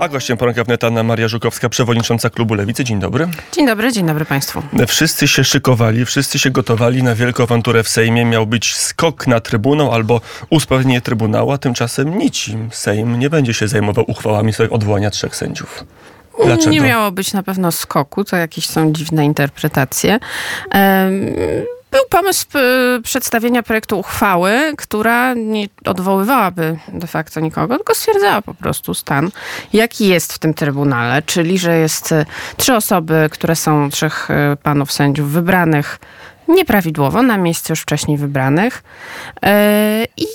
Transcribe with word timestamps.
A 0.00 0.08
gościem 0.08 0.36
poranka 0.36 0.64
wnet 0.64 0.84
Anna 0.84 1.02
Maria 1.02 1.28
Żukowska, 1.28 1.68
przewodnicząca 1.68 2.30
klubu 2.30 2.54
Lewicy. 2.54 2.84
Dzień 2.84 2.98
dobry. 2.98 3.28
Dzień 3.52 3.66
dobry, 3.66 3.92
dzień 3.92 4.06
dobry 4.06 4.24
Państwu. 4.24 4.62
Wszyscy 4.86 5.28
się 5.28 5.44
szykowali, 5.44 6.04
wszyscy 6.04 6.38
się 6.38 6.50
gotowali 6.50 7.02
na 7.02 7.14
wielką 7.14 7.42
awanturę 7.42 7.82
w 7.82 7.88
Sejmie. 7.88 8.24
Miał 8.24 8.46
być 8.46 8.76
skok 8.76 9.26
na 9.26 9.40
Trybunał 9.40 9.92
albo 9.92 10.20
usprawnienie 10.50 11.00
Trybunału, 11.00 11.52
a 11.52 11.58
tymczasem 11.58 12.18
nicim 12.18 12.68
Sejm 12.72 13.18
nie 13.18 13.30
będzie 13.30 13.54
się 13.54 13.68
zajmował 13.68 14.04
uchwałami 14.08 14.52
sobie 14.52 14.70
odwołania 14.70 15.10
trzech 15.10 15.36
sędziów. 15.36 15.84
Dlaczego? 16.44 16.70
Nie 16.70 16.80
miało 16.80 17.12
być 17.12 17.32
na 17.32 17.42
pewno 17.42 17.72
skoku, 17.72 18.24
to 18.24 18.36
jakieś 18.36 18.66
są 18.66 18.92
dziwne 18.92 19.24
interpretacje. 19.24 20.18
Um, 20.74 21.34
był 21.90 22.00
pomysł 22.10 22.46
y, 22.98 23.02
przedstawienia 23.02 23.62
projektu 23.62 23.98
uchwały, 23.98 24.72
która 24.78 25.34
nie 25.34 25.68
odwoływałaby 25.84 26.78
de 26.88 27.06
facto 27.06 27.40
nikogo, 27.40 27.76
tylko 27.76 27.94
stwierdzała 27.94 28.42
po 28.42 28.54
prostu 28.54 28.94
stan, 28.94 29.30
jaki 29.72 30.08
jest 30.08 30.32
w 30.32 30.38
tym 30.38 30.54
trybunale, 30.54 31.22
czyli 31.22 31.58
że 31.58 31.76
jest 31.76 32.12
y, 32.12 32.26
trzy 32.56 32.74
osoby, 32.74 33.28
które 33.32 33.56
są 33.56 33.90
trzech 33.90 34.28
y, 34.30 34.56
panów 34.56 34.92
sędziów 34.92 35.30
wybranych 35.30 35.98
nieprawidłowo 36.48 37.22
na 37.22 37.38
miejsce 37.38 37.72
już 37.72 37.80
wcześniej 37.80 38.18
wybranych 38.18 38.82
i 40.16 40.26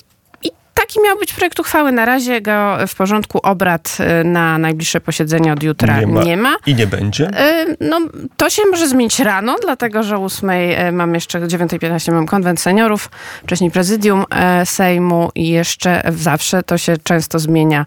Taki 0.76 1.02
miał 1.02 1.18
być 1.20 1.34
projekt 1.34 1.60
uchwały. 1.60 1.92
Na 1.92 2.06
razie 2.06 2.42
go 2.42 2.78
w 2.88 2.96
porządku 2.96 3.40
obrad 3.44 3.98
y, 4.22 4.24
na 4.24 4.58
najbliższe 4.58 5.02
posiedzenie 5.02 5.54
od 5.54 5.64
jutra 5.64 6.00
nie 6.00 6.08
ma. 6.08 6.24
Nie 6.24 6.38
ma. 6.38 6.56
I 6.66 6.76
nie 6.76 6.88
będzie? 6.88 7.30
Y, 7.30 7.78
no, 7.80 8.00
to 8.38 8.50
się 8.50 8.62
może 8.72 8.88
zmienić 8.88 9.20
rano, 9.20 9.56
dlatego 9.62 10.04
że 10.04 10.18
o 10.18 10.26
8 10.26 10.50
y, 10.50 10.92
mam 10.92 11.14
jeszcze 11.14 11.42
9.15 11.42 12.14
mam 12.14 12.26
konwent 12.26 12.62
seniorów, 12.62 13.10
wcześniej 13.44 13.72
prezydium 13.72 14.26
Sejmu 14.66 15.32
i 15.36 15.50
jeszcze 15.50 16.02
zawsze 16.16 16.64
to 16.64 16.78
się 16.78 16.98
często 16.98 17.40
zmienia 17.40 17.86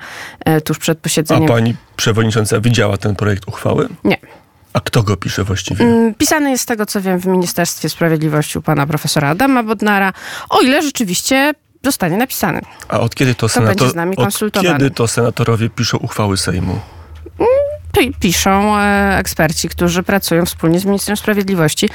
tuż 0.64 0.78
przed 0.78 0.98
posiedzeniem. 0.98 1.45
A 1.45 1.48
pani 1.48 1.75
przewodnicząca 1.97 2.61
widziała 2.61 2.97
ten 2.97 3.16
projekt 3.16 3.48
uchwały? 3.48 3.89
Nie. 4.05 4.16
A 4.73 4.80
kto 4.80 5.02
go 5.02 5.16
pisze 5.16 5.45
właściwie? 5.45 5.84
Mm, 5.84 6.14
pisany 6.14 6.50
jest 6.50 6.62
z 6.62 6.67
tego, 6.67 6.86
co 6.86 7.00
wiem, 7.00 7.19
w 7.19 7.27
Ministerstwie 7.27 7.89
Sprawiedliwości 7.89 8.58
u 8.58 8.62
pana 8.62 8.86
profesora 8.86 9.28
Adama 9.28 9.62
Bodnara, 9.62 10.12
o 10.50 10.61
ile 10.61 10.83
rzeczywiście 10.83 11.55
zostanie 11.84 12.16
napisany. 12.16 12.60
A 12.88 13.00
od 13.00 13.14
kiedy 13.14 13.34
to, 13.34 13.40
to 13.40 13.48
senator... 13.48 13.88
od 14.16 14.52
kiedy 14.62 14.90
to 14.90 15.08
senatorowie 15.08 15.70
piszą 15.70 15.98
uchwały 15.98 16.36
Sejmu? 16.36 16.80
Piszą 18.20 18.78
e, 18.78 19.18
eksperci, 19.18 19.68
którzy 19.68 20.02
pracują 20.02 20.46
wspólnie 20.46 20.80
z 20.80 20.84
Ministrem 20.84 21.16
Sprawiedliwości 21.16 21.88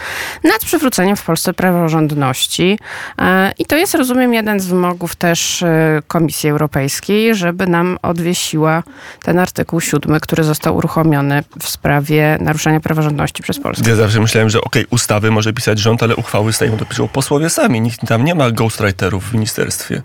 nad 0.44 0.66
przywróceniem 0.66 1.16
w 1.16 1.24
Polsce 1.24 1.54
praworządności. 1.54 2.80
E, 3.20 3.52
I 3.58 3.66
to 3.66 3.78
jest, 3.78 3.96
rozumiem, 3.96 4.34
jeden 4.34 4.60
z 4.60 4.66
wymogów 4.66 5.16
też 5.16 5.64
e, 5.64 6.02
Komisji 6.08 6.50
Europejskiej, 6.50 7.36
żeby 7.36 7.68
nam 7.68 7.98
odwiesiła 8.02 8.84
ten 9.24 9.40
artykuł 9.40 9.82
siódmy, 9.82 10.20
który 10.20 10.44
został 10.44 10.76
uruchomiony 10.76 11.44
w 11.60 11.70
sprawie 11.70 12.38
naruszenia 12.42 12.80
praworządności 12.80 13.44
przez 13.44 13.60
Polskę. 13.60 13.90
Ja 13.90 13.96
zawsze 13.96 14.20
myślałem, 14.20 14.50
że 14.50 14.62
okej, 14.62 14.84
okay, 14.84 14.96
ustawy 14.96 15.32
może 15.32 15.54
pisać 15.54 15.80
rząd, 15.80 16.04
ale 16.04 16.16
uchwały 16.16 16.54
Sejmu 16.54 16.78
to 16.78 16.86
piszą 16.86 17.08
posłowie 17.08 17.50
sami. 17.50 17.82
Nikt 17.82 18.08
tam 18.08 18.24
nie 18.26 18.36
ma 18.36 18.52
ghostwriterów 18.52 19.30
w 19.30 19.34
ministerstwie. 19.34 20.02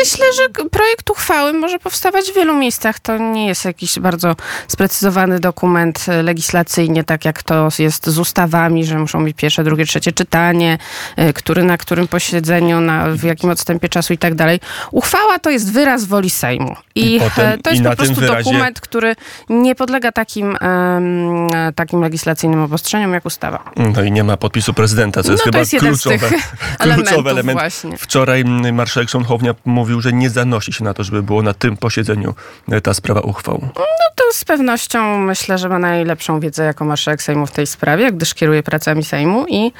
Myślę, 0.00 0.26
że 0.32 0.68
projekt 0.68 1.10
uchwały 1.10 1.52
może 1.52 1.78
powstawać 1.78 2.24
w 2.30 2.34
wielu 2.34 2.54
miejscach. 2.54 3.00
To 3.00 3.18
nie 3.18 3.46
jest 3.46 3.64
jakiś 3.64 3.98
bardzo 3.98 4.36
sprecyzowany 4.68 5.40
dokument 5.40 6.06
legislacyjnie, 6.22 7.04
tak 7.04 7.24
jak 7.24 7.42
to 7.42 7.68
jest 7.78 8.06
z 8.06 8.18
ustawami, 8.18 8.84
że 8.84 8.98
muszą 8.98 9.24
być 9.24 9.36
pierwsze, 9.36 9.64
drugie, 9.64 9.84
trzecie 9.86 10.12
czytanie, 10.12 10.78
e, 11.16 11.32
który 11.32 11.62
na 11.64 11.78
którym 11.78 12.08
posiedzeniu, 12.08 12.80
na, 12.80 13.06
w 13.10 13.22
jakim 13.22 13.50
odstępie 13.50 13.88
czasu 13.88 14.12
i 14.12 14.18
tak 14.18 14.34
dalej. 14.34 14.60
Uchwała 14.90 15.38
to 15.38 15.50
jest 15.50 15.72
wyraz 15.72 16.04
woli 16.04 16.30
Sejmu. 16.30 16.76
I, 16.94 17.14
I 17.14 17.20
potem, 17.20 17.46
e, 17.46 17.58
to 17.58 17.70
jest 17.70 17.82
po 17.82 17.96
prostu 17.96 18.14
wyrazie... 18.14 18.44
dokument, 18.44 18.80
który 18.80 19.16
nie 19.48 19.74
podlega 19.74 20.12
takim, 20.12 20.56
um, 20.60 21.48
takim 21.74 22.00
legislacyjnym 22.00 22.60
obostrzeniom 22.60 23.12
jak 23.12 23.26
ustawa. 23.26 23.70
No 23.76 24.02
i 24.02 24.12
nie 24.12 24.24
ma 24.24 24.36
podpisu 24.36 24.74
prezydenta, 24.74 25.22
co 25.22 25.28
no 25.28 25.32
jest 25.32 25.44
chyba 25.44 25.58
jest 25.58 25.76
kluczowe, 25.78 26.30
kluczowy 26.94 27.30
element. 27.30 27.58
Właśnie. 27.58 27.98
Wczoraj 27.98 28.44
marszałek 28.72 29.10
Szonchownia 29.10 29.54
mówił, 29.72 30.00
że 30.00 30.12
nie 30.12 30.30
zanosi 30.30 30.72
się 30.72 30.84
na 30.84 30.94
to, 30.94 31.04
żeby 31.04 31.22
było 31.22 31.42
na 31.42 31.54
tym 31.54 31.76
posiedzeniu 31.76 32.34
e, 32.68 32.80
ta 32.80 32.94
sprawa 32.94 33.20
uchwał. 33.20 33.60
No 33.76 34.06
to 34.14 34.24
z 34.32 34.44
pewnością 34.44 35.18
myślę, 35.18 35.58
że 35.58 35.68
ma 35.68 35.78
najlepszą 35.78 36.40
wiedzę 36.40 36.64
jako 36.64 36.84
marszałek 36.84 37.22
Sejmu 37.22 37.46
w 37.46 37.50
tej 37.50 37.66
sprawie, 37.66 38.12
gdyż 38.12 38.34
kieruje 38.34 38.62
pracami 38.62 39.04
Sejmu 39.04 39.46
i 39.48 39.72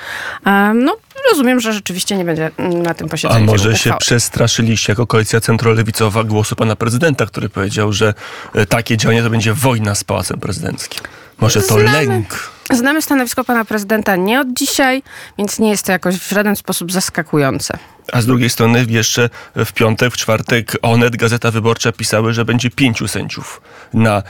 um, 0.47 0.85
no, 0.85 0.97
rozumiem, 1.31 1.61
że 1.61 1.73
rzeczywiście 1.73 2.17
nie 2.17 2.25
będzie 2.25 2.51
na 2.59 2.95
tym 2.95 3.09
posiedzeniu. 3.09 3.45
A 3.45 3.47
może 3.47 3.77
się 3.77 3.95
przestraszyliście 3.99 4.93
jako 4.93 5.07
koalicja 5.07 5.41
centrolewicowa 5.41 6.25
głosu 6.25 6.57
pana 6.57 6.77
prezydenta, 6.77 7.27
który 7.27 7.49
powiedział, 7.49 7.93
że 7.93 8.15
e, 8.55 8.67
takie 8.67 8.97
działanie 8.97 9.23
to 9.23 9.31
będzie 9.31 9.55
wojna 9.55 9.95
z 9.95 10.05
pałacem 10.05 10.41
prezydenckim. 10.41 11.01
Może 11.41 11.63
to 11.63 11.81
Znamy. 11.81 11.93
lęk. 11.93 12.52
Znamy 12.71 13.03
stanowisko 13.03 13.45
pana 13.45 13.65
prezydenta 13.65 14.17
nie 14.17 14.41
od 14.41 14.53
dzisiaj, 14.53 15.03
więc 15.39 15.59
nie 15.59 15.71
jest 15.71 15.87
to 15.87 15.93
jakoś 15.93 16.17
w 16.17 16.31
żaden 16.31 16.57
sposób 16.57 16.93
zaskakujące. 16.93 17.79
A 18.13 18.21
z 18.21 18.27
drugiej 18.27 18.51
strony 18.51 18.87
jeszcze 18.89 19.31
w 19.57 19.73
piątek, 19.73 20.15
w 20.15 20.17
czwartek 20.17 20.77
Onet, 20.83 21.17
Gazeta 21.17 21.51
Wyborcza 21.51 21.93
pisały, 21.93 22.33
że 22.33 22.45
będzie 22.45 22.71
pięciu 22.71 23.09
sędziów 23.09 23.61
na 23.95 24.23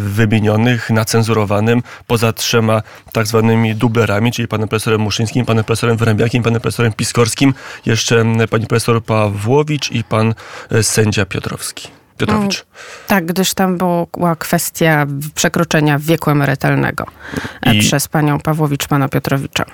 wymienionych, 0.00 0.90
na 0.90 1.04
cenzurowanym, 1.04 1.82
poza 2.06 2.32
trzema 2.32 2.82
tak 3.12 3.26
zwanymi 3.26 3.74
dublerami, 3.74 4.32
czyli 4.32 4.48
panem 4.48 4.68
profesorem 4.68 5.00
Muszyńskim, 5.00 5.46
panem 5.46 5.64
profesorem 5.64 5.96
Wyrębiakiem, 5.96 6.42
panem 6.42 6.60
profesorem 6.60 6.92
Piskorskim, 6.92 7.54
jeszcze 7.86 8.24
pani 8.50 8.66
profesor 8.66 9.04
Pawłowicz 9.04 9.90
i 9.90 10.04
pan 10.04 10.34
e, 10.70 10.82
sędzia 10.82 11.26
Piotrowski. 11.26 11.99
Piotrowicz. 12.20 12.54
Mm, 12.54 12.66
tak, 13.06 13.26
gdyż 13.26 13.54
tam 13.54 13.78
była 13.78 14.36
kwestia 14.36 15.06
przekroczenia 15.34 15.98
wieku 15.98 16.30
emerytalnego 16.30 17.06
e, 17.62 17.74
I... 17.74 17.80
przez 17.80 18.08
panią 18.08 18.40
Pawłowicz, 18.40 18.88
pana 18.88 19.08
Piotrowicza. 19.08 19.64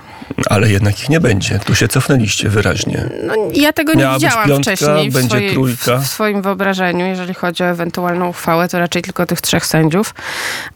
Ale 0.50 0.70
jednak 0.70 1.00
ich 1.00 1.08
nie 1.08 1.20
będzie. 1.20 1.58
Tu 1.58 1.74
się 1.74 1.88
cofnęliście 1.88 2.48
wyraźnie. 2.48 3.08
No, 3.26 3.34
ja 3.54 3.72
tego 3.72 3.94
nie 3.94 4.02
Miała 4.02 4.14
widziałam 4.14 4.48
piątka, 4.48 4.76
wcześniej 4.76 5.10
w, 5.10 5.26
swojej, 5.26 5.76
w, 5.76 5.86
w, 6.02 6.06
swoim 6.06 6.42
wyobrażeniu. 6.42 7.06
Jeżeli 7.06 7.34
chodzi 7.34 7.62
o 7.62 7.66
ewentualną 7.66 8.28
uchwałę, 8.28 8.68
to 8.68 8.78
raczej 8.78 9.02
tylko 9.02 9.26
tych 9.26 9.40
trzech 9.40 9.66
sędziów. 9.66 10.14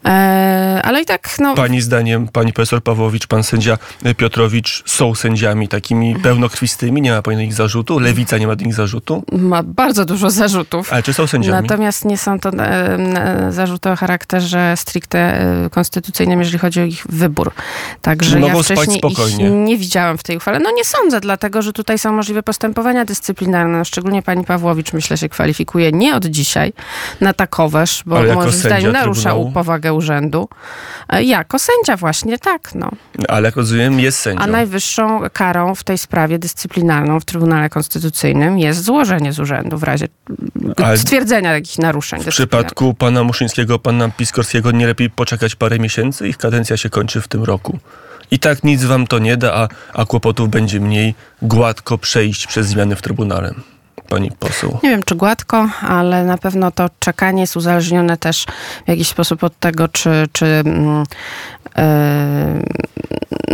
E, 0.05 0.79
ale 0.83 1.01
i 1.01 1.05
tak, 1.05 1.29
no... 1.39 1.55
Pani 1.55 1.81
zdaniem, 1.81 2.27
pani 2.27 2.53
profesor 2.53 2.83
Pawłowicz, 2.83 3.27
pan 3.27 3.43
sędzia 3.43 3.77
Piotrowicz 4.17 4.83
są 4.85 5.15
sędziami 5.15 5.67
takimi 5.67 6.15
pełnokrwistymi? 6.15 7.01
Nie 7.01 7.11
ma 7.11 7.21
pani 7.21 7.37
do 7.37 7.43
nich 7.43 7.53
zarzutu? 7.53 7.99
Lewica 7.99 8.37
nie 8.37 8.47
ma 8.47 8.55
do 8.55 8.65
nich 8.65 8.73
zarzutu? 8.73 9.23
Ma 9.31 9.63
bardzo 9.63 10.05
dużo 10.05 10.29
zarzutów. 10.29 10.93
Ale 10.93 11.03
czy 11.03 11.13
są 11.13 11.27
sędziami? 11.27 11.60
Natomiast 11.61 12.05
nie 12.05 12.17
są 12.17 12.39
to 12.39 12.49
e, 12.49 13.51
zarzuty 13.51 13.89
o 13.89 13.95
charakterze 13.95 14.73
stricte 14.77 15.19
e, 15.19 15.69
konstytucyjnym, 15.69 16.39
jeżeli 16.39 16.59
chodzi 16.59 16.81
o 16.81 16.83
ich 16.83 17.03
wybór. 17.09 17.51
Także 18.01 18.39
ja 18.39 18.55
wcześniej 18.55 19.01
ich 19.09 19.17
nie 19.51 19.77
widziałam 19.77 20.17
w 20.17 20.23
tej 20.23 20.37
uchwale. 20.37 20.59
No 20.59 20.71
nie 20.71 20.85
sądzę, 20.85 21.19
dlatego 21.19 21.61
że 21.61 21.73
tutaj 21.73 21.99
są 21.99 22.13
możliwe 22.13 22.43
postępowania 22.43 23.05
dyscyplinarne. 23.05 23.77
No, 23.77 23.85
szczególnie 23.85 24.21
pani 24.21 24.45
Pawłowicz 24.45 24.93
myślę 24.93 25.17
się 25.17 25.29
kwalifikuje 25.29 25.91
nie 25.91 26.15
od 26.15 26.25
dzisiaj 26.25 26.73
na 27.21 27.33
takoweż, 27.33 28.03
bo 28.05 28.23
moim 28.23 28.51
zdaniem 28.51 28.91
narusza 28.91 29.21
Trybunału? 29.21 29.51
powagę 29.51 29.93
urzędu. 29.93 30.49
E, 31.09 31.23
jako 31.23 31.59
sędzia 31.59 31.97
właśnie, 31.97 32.37
tak. 32.37 32.75
No. 32.75 32.91
Ale 33.27 33.45
jak 33.45 33.55
rozumiem 33.55 33.99
jest 33.99 34.19
sędzią. 34.19 34.43
A 34.43 34.47
najwyższą 34.47 35.21
karą 35.33 35.75
w 35.75 35.83
tej 35.83 35.97
sprawie 35.97 36.39
dyscyplinarną 36.39 37.19
w 37.19 37.25
Trybunale 37.25 37.69
Konstytucyjnym 37.69 38.59
jest 38.59 38.83
złożenie 38.83 39.33
z 39.33 39.39
urzędu 39.39 39.77
w 39.77 39.83
razie 39.83 40.07
Ale... 40.77 40.97
takich 41.53 41.79
naruszeń. 41.79 42.21
W 42.23 42.27
przypadku 42.27 42.93
pana 42.93 43.23
Muszyńskiego, 43.23 43.79
pana 43.79 44.09
Piskorskiego 44.09 44.71
nie 44.71 44.87
lepiej 44.87 45.09
poczekać 45.09 45.55
parę 45.55 45.79
miesięcy? 45.79 46.27
Ich 46.27 46.37
kadencja 46.37 46.77
się 46.77 46.89
kończy 46.89 47.21
w 47.21 47.27
tym 47.27 47.43
roku. 47.43 47.79
I 48.31 48.39
tak 48.39 48.63
nic 48.63 48.83
wam 48.83 49.07
to 49.07 49.19
nie 49.19 49.37
da, 49.37 49.53
a, 49.53 49.67
a 49.93 50.05
kłopotów 50.05 50.49
będzie 50.49 50.79
mniej 50.79 51.15
gładko 51.41 51.97
przejść 51.97 52.47
przez 52.47 52.67
zmiany 52.67 52.95
w 52.95 53.01
Trybunale 53.01 53.53
pani 54.11 54.31
poseł? 54.39 54.79
Nie 54.83 54.89
wiem, 54.89 55.03
czy 55.03 55.15
gładko, 55.15 55.69
ale 55.81 56.23
na 56.23 56.37
pewno 56.37 56.71
to 56.71 56.89
czekanie 56.99 57.41
jest 57.41 57.57
uzależnione 57.57 58.17
też 58.17 58.45
w 58.85 58.89
jakiś 58.89 59.07
sposób 59.07 59.43
od 59.43 59.59
tego, 59.59 59.87
czy, 59.87 60.27
czy 60.31 60.63
yy, 61.75 61.83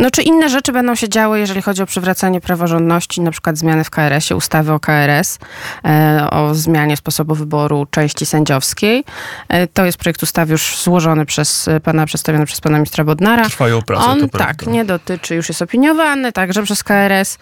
no, 0.02 0.12
czy 0.12 0.22
inne 0.22 0.50
rzeczy 0.50 0.72
będą 0.72 0.96
się 0.96 1.10
działy, 1.10 1.40
jeżeli 1.40 1.62
chodzi 1.62 1.82
o 1.82 1.86
przywracanie 1.86 2.42
praworządności, 2.42 3.22
na 3.22 3.32
przykład 3.32 3.58
zmiany 3.58 3.84
w 3.84 3.90
KRS-ie, 3.90 4.38
ustawy 4.38 4.74
o 4.74 4.80
KRS, 4.80 5.40
e, 5.86 6.28
o 6.32 6.56
zmianie 6.56 6.98
sposobu 6.98 7.36
wyboru 7.36 7.88
części 7.92 8.26
sędziowskiej. 8.26 9.04
E, 9.50 9.68
to 9.68 9.86
jest 9.86 9.98
projekt 9.98 10.24
ustawy 10.24 10.52
już 10.52 10.78
złożony 10.84 11.26
przez 11.26 11.70
pana, 11.84 12.06
przedstawiony 12.06 12.46
przez 12.46 12.62
pana 12.62 12.78
ministra 12.78 13.04
Bodnara. 13.04 13.46
Trwają 13.46 13.82
prace, 13.82 14.06
On 14.06 14.30
to 14.30 14.38
tak, 14.38 14.68
nie 14.68 14.86
dotyczy, 14.86 15.36
już 15.36 15.50
jest 15.50 15.62
opiniowany, 15.62 16.32
także 16.32 16.64
przez 16.64 16.84
KRS, 16.84 17.38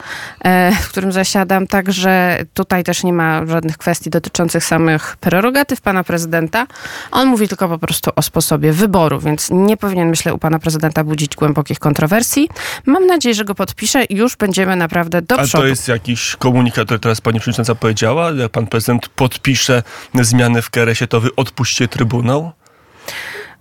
e, 0.46 0.72
w 0.82 0.90
którym 0.90 1.12
zasiadam, 1.12 1.68
także 1.68 2.40
tutaj 2.54 2.84
też 2.84 3.04
nie 3.04 3.14
ma 3.14 3.46
żadnych 3.46 3.78
kwestii 3.78 4.10
dotyczących 4.10 4.64
samych 4.64 5.18
prerogatyw 5.20 5.82
pana 5.82 6.04
prezydenta. 6.04 6.68
On 7.12 7.28
mówi 7.28 7.48
tylko 7.48 7.70
po 7.70 7.78
prostu 7.78 8.12
o 8.16 8.22
sposobie 8.22 8.72
wyboru, 8.72 9.20
więc 9.20 9.50
nie 9.52 9.78
powinien, 9.78 10.10
myślę, 10.10 10.34
u 10.34 10.38
pana 10.38 10.60
prezydenta 10.60 11.04
budzić 11.04 11.36
głębokich 11.36 11.80
kontrowersji. 11.80 12.45
Mam 12.86 13.08
nadzieję, 13.08 13.36
że 13.36 13.46
go 13.46 13.56
podpiszę 13.56 14.04
i 14.04 14.16
już 14.16 14.36
będziemy 14.36 14.76
naprawdę 14.76 15.22
do 15.22 15.38
przodu. 15.38 15.58
A 15.58 15.62
to 15.62 15.66
jest 15.66 15.88
jakiś 15.88 16.36
komunikat, 16.36 16.86
który 16.86 17.00
teraz 17.00 17.22
pani 17.22 17.40
przewodnicząca 17.40 17.76
powiedziała? 17.76 18.32
Jak 18.32 18.52
pan 18.52 18.68
prezydent 18.68 19.10
podpisze 19.10 19.84
zmiany 20.22 20.62
w 20.62 20.70
KRS-ie, 20.70 21.08
to 21.08 21.22
wy 21.22 21.36
odpuśćcie 21.36 21.88
Trybunał? 21.88 22.52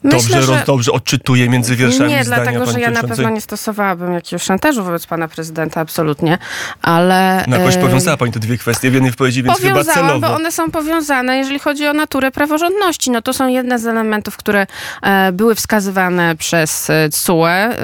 Dobrze, 0.05 0.43
że... 0.43 0.63
dobrze 0.67 0.93
odczytuje 0.93 1.49
między 1.49 1.77
wierszami 1.77 2.11
Nie, 2.11 2.25
zdania 2.25 2.43
dlatego, 2.43 2.73
że 2.73 2.81
ja 2.81 2.91
na 2.91 3.03
pewno 3.03 3.31
nie 3.31 3.41
stosowałabym 3.41 4.13
jakiegoś 4.13 4.43
szantażu 4.43 4.85
wobec 4.85 5.07
pana 5.07 5.29
prezydenta, 5.29 5.81
absolutnie, 5.81 6.39
ale... 6.83 7.45
No 7.49 7.57
jakoś 7.57 7.77
powiązała 7.77 8.17
pani 8.17 8.33
te 8.33 8.41
dwie 8.41 8.59
kwestie 8.59 8.91
w 8.91 8.95
jednej 8.95 9.11
wypowiedzi, 9.11 9.43
więc 9.43 9.59
chyba 9.59 9.85
celowo. 9.85 10.21
bo 10.21 10.35
one 10.35 10.53
są 10.53 10.71
powiązane, 10.71 11.39
jeżeli 11.39 11.59
chodzi 11.59 11.87
o 11.87 11.93
naturę 11.93 12.31
praworządności. 12.31 13.11
No 13.11 13.23
to 13.23 13.33
są 13.33 13.49
jedne 13.49 13.79
z 13.79 13.87
elementów, 13.87 14.37
które 14.37 14.67
e, 15.03 15.33
były 15.33 15.55
wskazywane 15.55 16.37
przez 16.37 16.91
CUE 17.11 17.47
e, 17.47 17.75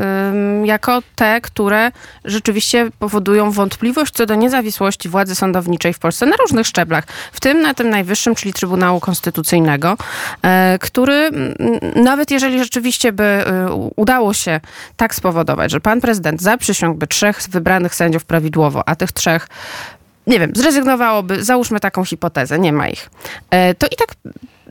jako 0.65 1.03
te, 1.17 1.41
które 1.41 1.93
rzeczywiście 2.25 2.91
powodują 2.99 3.51
wątpliwość 3.51 4.15
co 4.15 4.27
do 4.27 4.35
niezawisłości 4.35 5.09
władzy 5.09 5.35
sądowniczej 5.35 5.95
w 5.95 5.99
Polsce 5.99 6.27
na 6.27 6.37
różnych 6.37 6.67
szczeblach, 6.67 7.05
w 7.33 7.41
tym 7.41 7.63
na 7.63 7.75
tym 7.75 7.91
najwyższym, 7.91 8.35
czyli 8.35 8.53
Trybunału 8.53 9.01
Konstytucyjnego, 9.01 9.97
e, 10.43 10.79
który 10.81 11.31
nawet 12.11 12.31
jeżeli 12.31 12.59
rzeczywiście 12.59 13.13
by 13.13 13.25
y, 13.25 13.73
udało 13.97 14.35
się 14.35 14.61
tak 14.97 15.15
spowodować, 15.15 15.71
że 15.71 15.81
pan 15.81 16.01
prezydent 16.01 16.43
zaprzysiągłby 16.43 17.07
trzech 17.07 17.41
wybranych 17.51 17.95
sędziów 17.95 18.25
prawidłowo, 18.25 18.89
a 18.89 18.97
tych 18.97 19.13
trzech 19.13 19.49
nie 20.27 20.41
wiem, 20.41 20.53
zrezygnowałoby, 20.55 21.45
załóżmy 21.45 21.81
taką 21.81 22.05
hipotezę, 22.05 22.59
nie 22.59 22.73
ma 22.73 22.89
ich, 22.89 23.11
e, 23.51 23.75
to 23.75 23.87
i 23.87 23.97
tak 23.97 24.15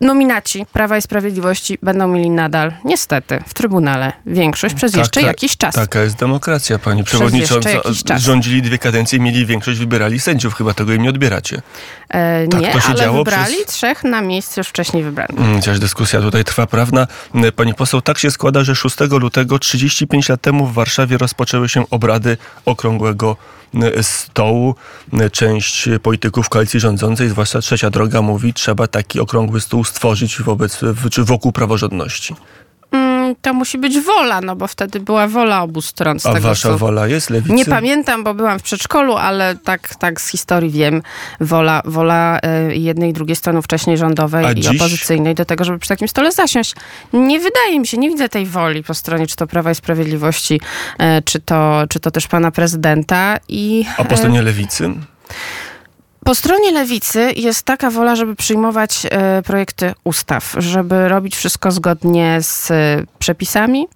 nominaci 0.01 0.65
Prawa 0.73 0.97
i 0.97 1.01
Sprawiedliwości 1.01 1.77
będą 1.81 2.07
mieli 2.07 2.29
nadal, 2.29 2.73
niestety, 2.85 3.43
w 3.47 3.53
Trybunale 3.53 4.13
większość 4.25 4.75
przez 4.75 4.91
tak, 4.91 4.99
jeszcze 4.99 5.21
jakiś 5.21 5.57
czas. 5.57 5.75
Taka 5.75 6.01
jest 6.01 6.15
demokracja, 6.15 6.79
pani 6.79 7.03
przewodnicząca. 7.03 7.69
Rządzili 8.17 8.61
dwie 8.61 8.77
kadencje, 8.77 9.19
mieli 9.19 9.45
większość, 9.45 9.79
wybierali 9.79 10.19
sędziów. 10.19 10.53
Chyba 10.53 10.73
tego 10.73 10.93
im 10.93 11.01
nie 11.01 11.09
odbieracie. 11.09 11.61
E, 12.09 12.47
tak 12.47 12.61
nie, 12.61 12.71
to 12.71 12.79
się 12.79 12.87
ale 12.87 12.99
działo 12.99 13.17
wybrali 13.17 13.55
przez... 13.55 13.75
trzech 13.75 14.03
na 14.03 14.21
miejsce 14.21 14.61
już 14.61 14.67
wcześniej 14.67 15.03
wybranych. 15.03 15.39
Mm, 15.39 15.55
chociaż 15.55 15.79
dyskusja 15.79 16.21
tutaj 16.21 16.43
trwa 16.43 16.67
prawna. 16.67 17.07
Mm, 17.35 17.51
pani 17.51 17.73
poseł, 17.73 18.01
tak 18.01 18.17
się 18.17 18.31
składa, 18.31 18.63
że 18.63 18.75
6 18.75 18.99
lutego 18.99 19.59
35 19.59 20.29
lat 20.29 20.41
temu 20.41 20.67
w 20.67 20.73
Warszawie 20.73 21.17
rozpoczęły 21.17 21.69
się 21.69 21.89
obrady 21.89 22.37
Okrągłego 22.65 23.35
mm, 23.73 24.03
Stołu. 24.03 24.75
Część 25.31 25.89
polityków 26.03 26.49
koalicji 26.49 26.79
rządzącej, 26.79 27.29
zwłaszcza 27.29 27.61
Trzecia 27.61 27.89
Droga, 27.89 28.21
mówi, 28.21 28.53
trzeba 28.53 28.87
taki 28.87 29.19
okrągły 29.19 29.61
stół 29.61 29.83
stworzyć 29.89 30.41
wobec, 30.41 30.79
czy 31.11 31.23
wokół 31.23 31.51
praworządności 31.51 32.35
to 33.41 33.53
musi 33.53 33.77
być 33.77 33.99
wola, 33.99 34.41
no 34.41 34.55
bo 34.55 34.67
wtedy 34.67 34.99
była 34.99 35.27
wola 35.27 35.61
obu 35.61 35.81
stron. 35.81 36.19
Z 36.19 36.25
A 36.25 36.33
tego, 36.33 36.47
wasza 36.47 36.77
wola 36.77 37.07
jest 37.07 37.29
lewicy? 37.29 37.55
Nie 37.55 37.65
pamiętam, 37.65 38.23
bo 38.23 38.33
byłam 38.33 38.59
w 38.59 38.63
przedszkolu, 38.63 39.15
ale 39.15 39.55
tak, 39.55 39.95
tak 39.95 40.21
z 40.21 40.27
historii 40.27 40.71
wiem. 40.71 41.01
Wola, 41.41 41.81
wola 41.85 42.39
e, 42.43 42.75
jednej 42.75 43.09
i 43.09 43.13
drugiej 43.13 43.35
strony 43.35 43.61
wcześniej 43.61 43.97
rządowej 43.97 44.45
A 44.45 44.51
i 44.51 44.55
dziś? 44.55 44.81
opozycyjnej 44.81 45.35
do 45.35 45.45
tego, 45.45 45.63
żeby 45.63 45.79
przy 45.79 45.89
takim 45.89 46.07
stole 46.07 46.31
zasiąść. 46.31 46.75
Nie 47.13 47.39
wydaje 47.39 47.79
mi 47.79 47.87
się, 47.87 47.97
nie 47.97 48.09
widzę 48.09 48.29
tej 48.29 48.45
woli 48.45 48.83
po 48.83 48.93
stronie 48.93 49.27
czy 49.27 49.35
to 49.35 49.47
Prawa 49.47 49.71
i 49.71 49.75
Sprawiedliwości, 49.75 50.61
e, 50.97 51.21
czy 51.21 51.39
to, 51.39 51.83
czy 51.89 51.99
to 51.99 52.11
też 52.11 52.27
pana 52.27 52.51
prezydenta. 52.51 53.37
I, 53.47 53.85
A 53.97 54.03
po 54.03 54.17
stronie 54.17 54.41
lewicy? 54.41 54.93
Po 56.23 56.35
stronie 56.35 56.71
lewicy 56.71 57.31
jest 57.35 57.63
taka 57.63 57.91
wola, 57.91 58.15
żeby 58.15 58.35
przyjmować 58.35 59.05
e, 59.11 59.41
projekty 59.41 59.93
ustaw, 60.03 60.55
żeby 60.57 61.09
robić 61.09 61.35
wszystko 61.35 61.71
zgodnie 61.71 62.37
z 62.41 62.71
e, 62.71 63.03
przepisami 63.19 63.87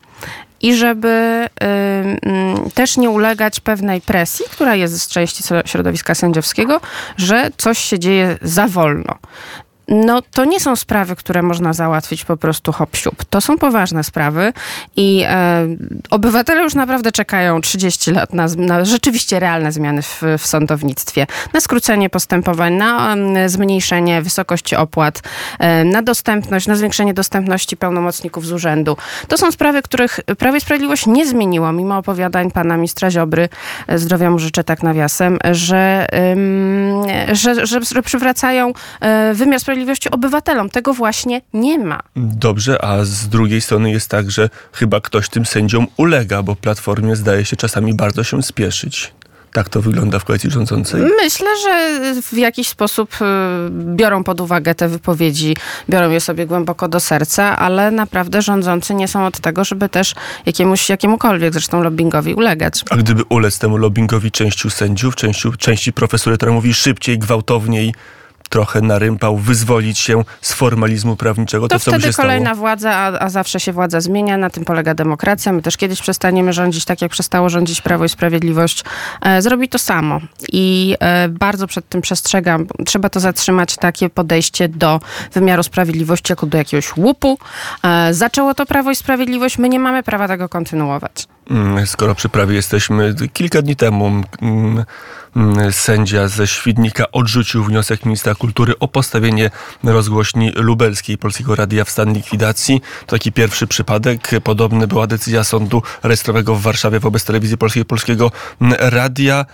i 0.61 0.75
żeby 0.75 1.07
e, 1.07 1.49
też 2.73 2.97
nie 2.97 3.09
ulegać 3.09 3.59
pewnej 3.59 4.01
presji, 4.01 4.45
która 4.51 4.75
jest 4.75 5.01
z 5.01 5.07
części 5.07 5.43
środowiska 5.65 6.15
sędziowskiego, 6.15 6.81
że 7.17 7.49
coś 7.57 7.79
się 7.79 7.99
dzieje 7.99 8.37
za 8.41 8.67
wolno. 8.67 9.15
No, 9.87 10.21
to 10.21 10.45
nie 10.45 10.59
są 10.59 10.75
sprawy, 10.75 11.15
które 11.15 11.41
można 11.41 11.73
załatwić 11.73 12.25
po 12.25 12.37
prostu 12.37 12.71
hop 12.71 12.95
siup. 12.95 13.25
To 13.29 13.41
są 13.41 13.57
poważne 13.57 14.03
sprawy 14.03 14.53
i 14.95 15.23
e, 15.27 15.67
obywatele 16.09 16.63
już 16.63 16.75
naprawdę 16.75 17.11
czekają 17.11 17.61
30 17.61 18.11
lat 18.11 18.33
na, 18.33 18.47
na 18.57 18.85
rzeczywiście 18.85 19.39
realne 19.39 19.71
zmiany 19.71 20.01
w, 20.01 20.21
w, 20.37 20.47
sądownictwie. 20.47 21.27
Na 21.53 21.59
skrócenie 21.59 22.09
postępowań, 22.09 22.73
na 22.73 23.15
e, 23.15 23.49
zmniejszenie 23.49 24.21
wysokości 24.21 24.75
opłat, 24.75 25.21
e, 25.59 25.83
na 25.83 26.01
dostępność, 26.01 26.67
na 26.67 26.75
zwiększenie 26.75 27.13
dostępności 27.13 27.77
pełnomocników 27.77 28.45
z 28.45 28.51
urzędu. 28.51 28.97
To 29.27 29.37
są 29.37 29.51
sprawy, 29.51 29.81
których 29.81 30.19
Prawo 30.37 30.57
i 30.57 30.61
Sprawiedliwość 30.61 31.05
nie 31.07 31.27
zmieniło, 31.27 31.71
mimo 31.71 31.97
opowiadań 31.97 32.51
pana 32.51 32.77
ministra 32.77 33.11
Ziobry, 33.11 33.49
e, 33.87 33.97
zdrowia 33.97 34.29
mu 34.29 34.39
życzę 34.39 34.63
tak 34.63 34.83
nawiasem, 34.83 35.39
że, 35.51 36.07
że, 37.31 37.65
że, 37.65 37.81
że 37.81 38.01
przywracają 38.01 38.73
e, 39.01 39.33
wymiar 39.33 39.59
sprawiedliwości 39.59 39.72
sprawiedliwości 39.73 40.11
obywatelom. 40.11 40.69
Tego 40.69 40.93
właśnie 40.93 41.41
nie 41.53 41.79
ma. 41.79 41.99
Dobrze, 42.15 42.85
a 42.85 43.05
z 43.05 43.27
drugiej 43.27 43.61
strony 43.61 43.91
jest 43.91 44.09
tak, 44.09 44.31
że 44.31 44.49
chyba 44.73 45.01
ktoś 45.01 45.29
tym 45.29 45.45
sędziom 45.45 45.87
ulega, 45.97 46.43
bo 46.43 46.55
Platformie 46.55 47.15
zdaje 47.15 47.45
się 47.45 47.55
czasami 47.55 47.93
bardzo 47.93 48.23
się 48.23 48.43
spieszyć. 48.43 49.13
Tak 49.53 49.69
to 49.69 49.81
wygląda 49.81 50.19
w 50.19 50.25
koalicji 50.25 50.51
rządzącej? 50.51 51.01
Myślę, 51.01 51.47
że 51.63 52.21
w 52.21 52.37
jakiś 52.37 52.67
sposób 52.67 53.13
y, 53.21 53.25
biorą 53.71 54.23
pod 54.23 54.41
uwagę 54.41 54.75
te 54.75 54.87
wypowiedzi, 54.87 55.55
biorą 55.89 56.09
je 56.09 56.19
sobie 56.19 56.45
głęboko 56.45 56.87
do 56.87 56.99
serca, 56.99 57.57
ale 57.57 57.91
naprawdę 57.91 58.41
rządzący 58.41 58.93
nie 58.93 59.07
są 59.07 59.25
od 59.25 59.39
tego, 59.39 59.63
żeby 59.63 59.89
też 59.89 60.15
jakiemuś, 60.45 60.89
jakiemukolwiek 60.89 61.53
zresztą 61.53 61.83
lobbingowi 61.83 62.33
ulegać. 62.33 62.83
A 62.89 62.95
gdyby 62.95 63.23
ulec 63.29 63.59
temu 63.59 63.77
lobbingowi 63.77 64.31
częściu 64.31 64.69
sędziów, 64.69 65.15
częściu, 65.15 65.53
części 65.53 65.93
profesury, 65.93 66.37
która 66.37 66.51
mówi 66.51 66.73
szybciej, 66.73 67.19
gwałtowniej, 67.19 67.93
trochę 68.53 68.81
narympał, 68.81 69.37
wyzwolić 69.37 69.99
się 69.99 70.23
z 70.41 70.53
formalizmu 70.53 71.15
prawniczego. 71.15 71.67
To, 71.67 71.75
to 71.75 71.79
wtedy 71.79 72.13
kolejna 72.13 72.49
stało? 72.49 72.59
władza, 72.59 72.91
a, 72.91 73.19
a, 73.19 73.29
zawsze 73.29 73.59
się 73.59 73.73
władza 73.73 74.01
zmienia, 74.01 74.37
na 74.37 74.49
tym 74.49 74.65
polega 74.65 74.93
demokracja. 74.93 75.53
My 75.53 75.61
też 75.61 75.77
kiedyś 75.77 76.01
przestaniemy 76.01 76.53
rządzić 76.53 76.85
tak, 76.85 77.01
jak 77.01 77.11
przestało 77.11 77.49
rządzić 77.49 77.81
Prawo 77.81 78.05
i 78.05 78.09
Sprawiedliwość. 78.09 78.83
E, 79.21 79.41
zrobi 79.41 79.69
to 79.69 79.79
samo. 79.79 80.19
I 80.51 80.95
e, 80.99 81.29
bardzo 81.29 81.67
przed 81.67 81.89
tym 81.89 82.01
przestrzegam. 82.01 82.67
Trzeba 82.85 83.09
to 83.09 83.19
zatrzymać, 83.19 83.75
takie 83.75 84.09
podejście 84.09 84.69
do 84.69 84.99
wymiaru 85.33 85.63
sprawiedliwości 85.63 86.31
jako 86.31 86.45
do 86.45 86.57
jakiegoś 86.57 86.97
łupu. 86.97 87.37
E, 87.83 88.13
zaczęło 88.13 88.53
to 88.53 88.65
Prawo 88.65 88.91
i 88.91 88.95
Sprawiedliwość, 88.95 89.57
my 89.57 89.69
nie 89.69 89.79
mamy 89.79 90.03
prawa 90.03 90.27
tego 90.27 90.49
kontynuować. 90.49 91.27
Mm, 91.49 91.87
skoro 91.87 92.15
przy 92.15 92.29
prawie 92.29 92.55
jesteśmy, 92.55 93.15
kilka 93.33 93.61
dni 93.61 93.75
temu 93.75 94.07
mm, 94.41 94.83
mm, 95.35 95.73
sędzia 95.73 96.27
ze 96.27 96.47
Świdnika 96.47 97.11
odrzucił 97.11 97.63
wniosek 97.63 98.05
ministra 98.05 98.35
kultury 98.35 98.73
o 98.79 98.87
postawienie 98.87 99.49
rozgłośni 99.83 100.51
lubelskiej 100.55 101.17
Polskiego 101.17 101.55
Radia 101.55 101.83
w 101.85 101.89
stan 101.89 102.13
likwidacji. 102.13 102.81
To 103.05 103.15
taki 103.15 103.31
pierwszy 103.31 103.67
przypadek. 103.67 104.31
Podobny 104.43 104.87
była 104.87 105.07
decyzja 105.07 105.43
sądu 105.43 105.81
rejestrowego 106.03 106.55
w 106.55 106.61
Warszawie 106.61 106.99
wobec 106.99 107.25
telewizji 107.25 107.57
polskiej 107.57 107.85
Polskiego 107.85 108.31
Radia. 108.79 109.45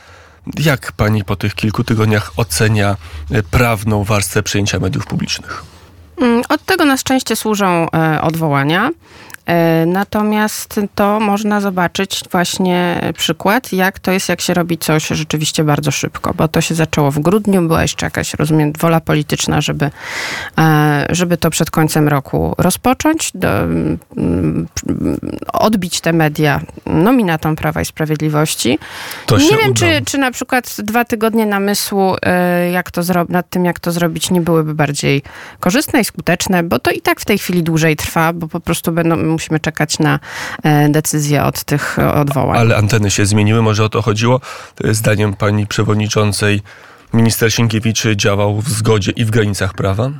Jak 0.60 0.91
pani 0.91 1.24
po 1.24 1.36
tych 1.36 1.55
kilku 1.55 1.84
tygodniach 1.84 2.31
ocenia 2.38 2.98
prawną 3.51 4.03
warstwę 4.03 4.43
przejęcia 4.43 4.79
mediów 4.79 5.05
publicznych? 5.05 5.63
Od 6.50 6.65
tego 6.65 6.86
na 6.86 6.98
szczęście 6.98 7.36
służą 7.36 7.88
e, 7.91 8.22
odwołania. 8.22 8.89
E, 9.50 9.86
natomiast 9.86 10.79
to 10.96 11.20
można 11.20 11.62
zobaczyć 11.62 12.22
właśnie 12.32 13.01
przykład, 13.18 13.74
jak 13.74 14.00
to 14.00 14.12
jest, 14.12 14.29
jak 14.29 14.41
się 14.41 14.53
robi 14.53 14.77
coś 14.77 15.08
rzeczywiście 15.08 15.63
bardzo 15.63 15.91
szybko, 15.91 16.34
bo 16.34 16.48
to 16.48 16.62
się 16.62 16.75
zaczęło 16.75 17.12
w 17.12 17.20
grudniu, 17.20 17.68
była 17.68 17.82
jeszcze 17.82 18.06
jakaś, 18.06 18.34
rozumiem, 18.34 18.74
wola 18.79 19.00
polityczna, 19.01 19.62
żeby, 19.62 19.91
e, 20.58 21.08
żeby 21.10 21.38
to 21.38 21.50
przed 21.50 21.72
końcem 21.72 22.08
roku 22.08 22.56
rozpocząć, 22.58 23.32
do, 23.34 23.50
mm, 23.50 23.98
odbić 25.53 26.01
te 26.01 26.13
media 26.13 26.62
nominatom 26.86 27.56
Prawa 27.56 27.82
i 27.82 27.86
Sprawiedliwości. 27.86 28.79
Nie 29.32 29.58
wiem, 29.58 29.74
czy, 29.74 30.01
czy 30.06 30.18
na 30.18 30.32
przykład 30.32 30.77
dwa 30.84 31.06
tygodnie 31.06 31.46
namysłu 31.46 32.15
e, 32.22 32.72
jak 32.72 32.91
to 32.91 33.01
zro- 33.01 33.29
nad 33.29 33.50
tym, 33.50 33.65
jak 33.65 33.79
to 33.79 33.91
zrobić, 33.91 34.32
nie 34.32 34.41
byłyby 34.41 34.75
bardziej 34.75 35.22
korzystne 35.60 36.01
i 36.01 36.06
skuteczne, 36.06 36.63
bo 36.63 36.79
to 36.79 36.91
i 36.91 37.01
tak 37.01 37.20
w 37.20 37.25
tej 37.25 37.38
chwili 37.38 37.63
dłużej 37.63 37.96
trwa, 37.96 38.34
bo 38.34 38.48
po 38.48 38.60
prostu 38.60 38.91
będą 38.91 39.38
musimy 39.39 39.60
czekać 39.60 40.00
na 40.00 40.19
e, 40.63 40.89
decyzję 40.89 41.43
od 41.43 41.63
tych 41.63 42.00
odwołań. 42.00 42.58
Ale 42.58 42.77
anteny 42.77 43.12
się 43.12 43.25
zmieniły, 43.25 43.62
może 43.62 43.84
o 43.84 43.89
to 43.89 44.01
chodziło? 44.01 44.41
Zdaniem 44.91 45.34
pani 45.34 45.67
przewodniczącej 45.67 46.62
minister 47.13 47.53
Sienkiewicz 47.53 48.08
działał 48.15 48.62
w 48.62 48.69
zgodzie 48.69 49.12
i 49.12 49.25
w 49.25 49.31
granicach 49.31 49.74
prawa? 49.74 50.12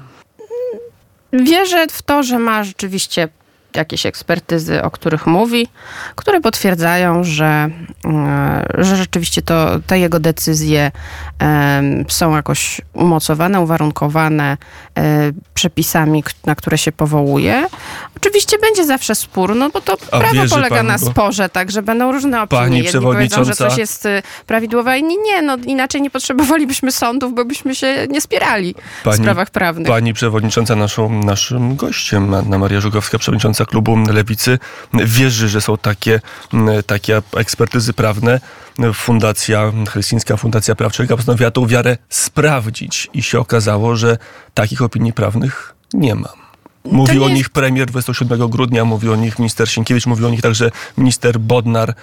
Wierzę 1.34 1.88
w 1.92 2.02
to, 2.02 2.24
że 2.24 2.40
ma 2.40 2.64
rzeczywiście 2.64 3.28
jakieś 3.76 4.06
ekspertyzy, 4.06 4.84
o 4.84 4.92
których 4.92 5.28
mówi, 5.28 5.68
które 6.16 6.42
potwierdzają, 6.42 7.24
że, 7.24 7.70
e, 8.06 8.66
że 8.78 8.96
rzeczywiście 8.96 9.42
to, 9.42 9.80
te 9.88 10.00
jego 10.00 10.20
decyzje 10.20 10.92
są 12.08 12.36
jakoś 12.36 12.82
umocowane, 12.94 13.62
uwarunkowane 13.62 14.58
e, 14.98 15.32
przepisami, 15.54 16.24
na 16.46 16.56
które 16.56 16.78
się 16.78 16.92
powołuje. 16.92 17.68
Oczywiście 18.18 18.58
będzie 18.60 18.86
zawsze 18.86 19.16
spór, 19.16 19.56
no 19.56 19.70
bo 19.70 19.82
to 19.82 19.98
A 20.12 20.20
prawo 20.20 20.42
polega 20.50 20.84
na 20.84 20.98
sporze, 20.98 21.50
tak, 21.50 21.72
że 21.72 21.82
będą 21.82 22.12
różne 22.12 22.42
opinie. 22.42 22.62
Pani 22.62 22.84
Jedni 22.84 23.02
powiedzą, 23.02 23.44
że 23.44 23.54
coś 23.54 23.78
jest 23.78 24.06
y, 24.06 24.22
prawidłowe, 24.48 24.92
a 24.92 24.96
inni 24.96 25.18
nie, 25.18 25.42
no 25.42 25.58
inaczej 25.66 26.02
nie 26.02 26.10
potrzebowalibyśmy 26.10 26.92
sądów, 26.92 27.36
bo 27.36 27.46
byśmy 27.46 27.76
się 27.76 28.08
nie 28.10 28.22
spierali 28.22 28.76
w 29.02 29.04
Pani- 29.04 29.18
sprawach 29.18 29.50
prawnych. 29.50 29.88
Pani 29.88 30.14
przewodnicząca, 30.14 30.76
naszą, 30.76 31.24
naszym 31.24 31.76
gościem, 31.76 32.34
Anna 32.34 32.58
Maria 32.58 32.82
Żugowska, 32.82 33.18
przewodnicząca 33.18 33.59
klubu 33.66 33.98
Lewicy, 33.98 34.60
wierzy, 34.94 35.50
że 35.50 35.62
są 35.62 35.78
takie, 35.78 36.22
takie 36.86 37.22
ekspertyzy 37.36 37.94
prawne. 37.94 38.40
Fundacja, 38.94 39.72
Helsińska 39.90 40.38
Fundacja 40.38 40.76
Praw 40.76 40.94
Człowieka 40.94 41.16
postanowiła 41.16 41.52
tą 41.52 41.68
wiarę 41.68 41.98
sprawdzić 42.10 43.10
i 43.14 43.24
się 43.24 43.40
okazało, 43.40 43.96
że 43.96 44.18
takich 44.54 44.82
opinii 44.82 45.14
prawnych 45.14 45.76
nie 45.94 46.16
ma. 46.16 46.49
Mówi 46.86 47.20
nie 47.20 47.26
o 47.26 47.30
nich 47.30 47.50
premier 47.50 47.88
27 47.88 48.50
grudnia, 48.50 48.86
mówi 48.86 49.10
o 49.10 49.16
nich 49.16 49.40
minister 49.40 49.70
Sienkiewicz, 49.70 50.06
mówi 50.06 50.26
o 50.26 50.30
nich 50.30 50.42
także 50.42 50.72
minister 50.98 51.40
Bodnar, 51.40 51.94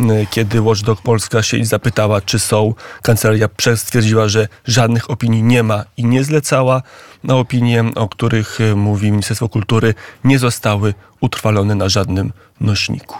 m, 0.00 0.10
kiedy 0.30 0.60
Watchdog 0.60 1.02
Polska 1.02 1.42
się 1.42 1.64
zapytała, 1.64 2.20
czy 2.20 2.38
są. 2.38 2.74
Kancelaria 3.02 3.48
stwierdziła, 3.76 4.28
że 4.28 4.48
żadnych 4.66 5.10
opinii 5.10 5.42
nie 5.42 5.62
ma 5.62 5.84
i 5.96 6.04
nie 6.04 6.24
zlecała. 6.24 6.82
Na 7.24 7.36
opinie, 7.36 7.84
o 7.94 8.08
których 8.08 8.60
e, 8.60 8.74
mówi 8.74 9.10
Ministerstwo 9.10 9.48
Kultury, 9.48 9.94
nie 10.24 10.38
zostały 10.38 10.94
utrwalone 11.20 11.74
na 11.74 11.88
żadnym 11.88 12.32
nośniku. 12.60 13.16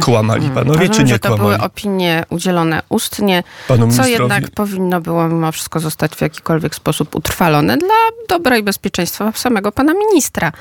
Kłamali 0.00 0.50
panowie, 0.50 0.70
Rozumiem, 0.70 0.92
czy 0.92 1.04
nie 1.04 1.12
że 1.12 1.18
to 1.18 1.28
były 1.28 1.38
kłamali? 1.38 1.62
opinie 1.62 2.24
udzielone 2.30 2.82
ustnie, 2.88 3.42
Panu 3.68 3.92
co 3.92 4.06
jednak 4.06 4.50
powinno 4.50 5.00
było 5.00 5.28
mimo 5.28 5.52
wszystko 5.52 5.80
zostać 5.80 6.12
w 6.16 6.20
jakikolwiek 6.20 6.74
sposób 6.74 7.14
utrwalone 7.14 7.76
dla 7.76 7.88
dobra 8.28 8.56
i 8.56 8.62
bezpieczeństwa 8.62 9.32
samego 9.34 9.72
pana 9.72 9.92
ministra. 9.94 10.52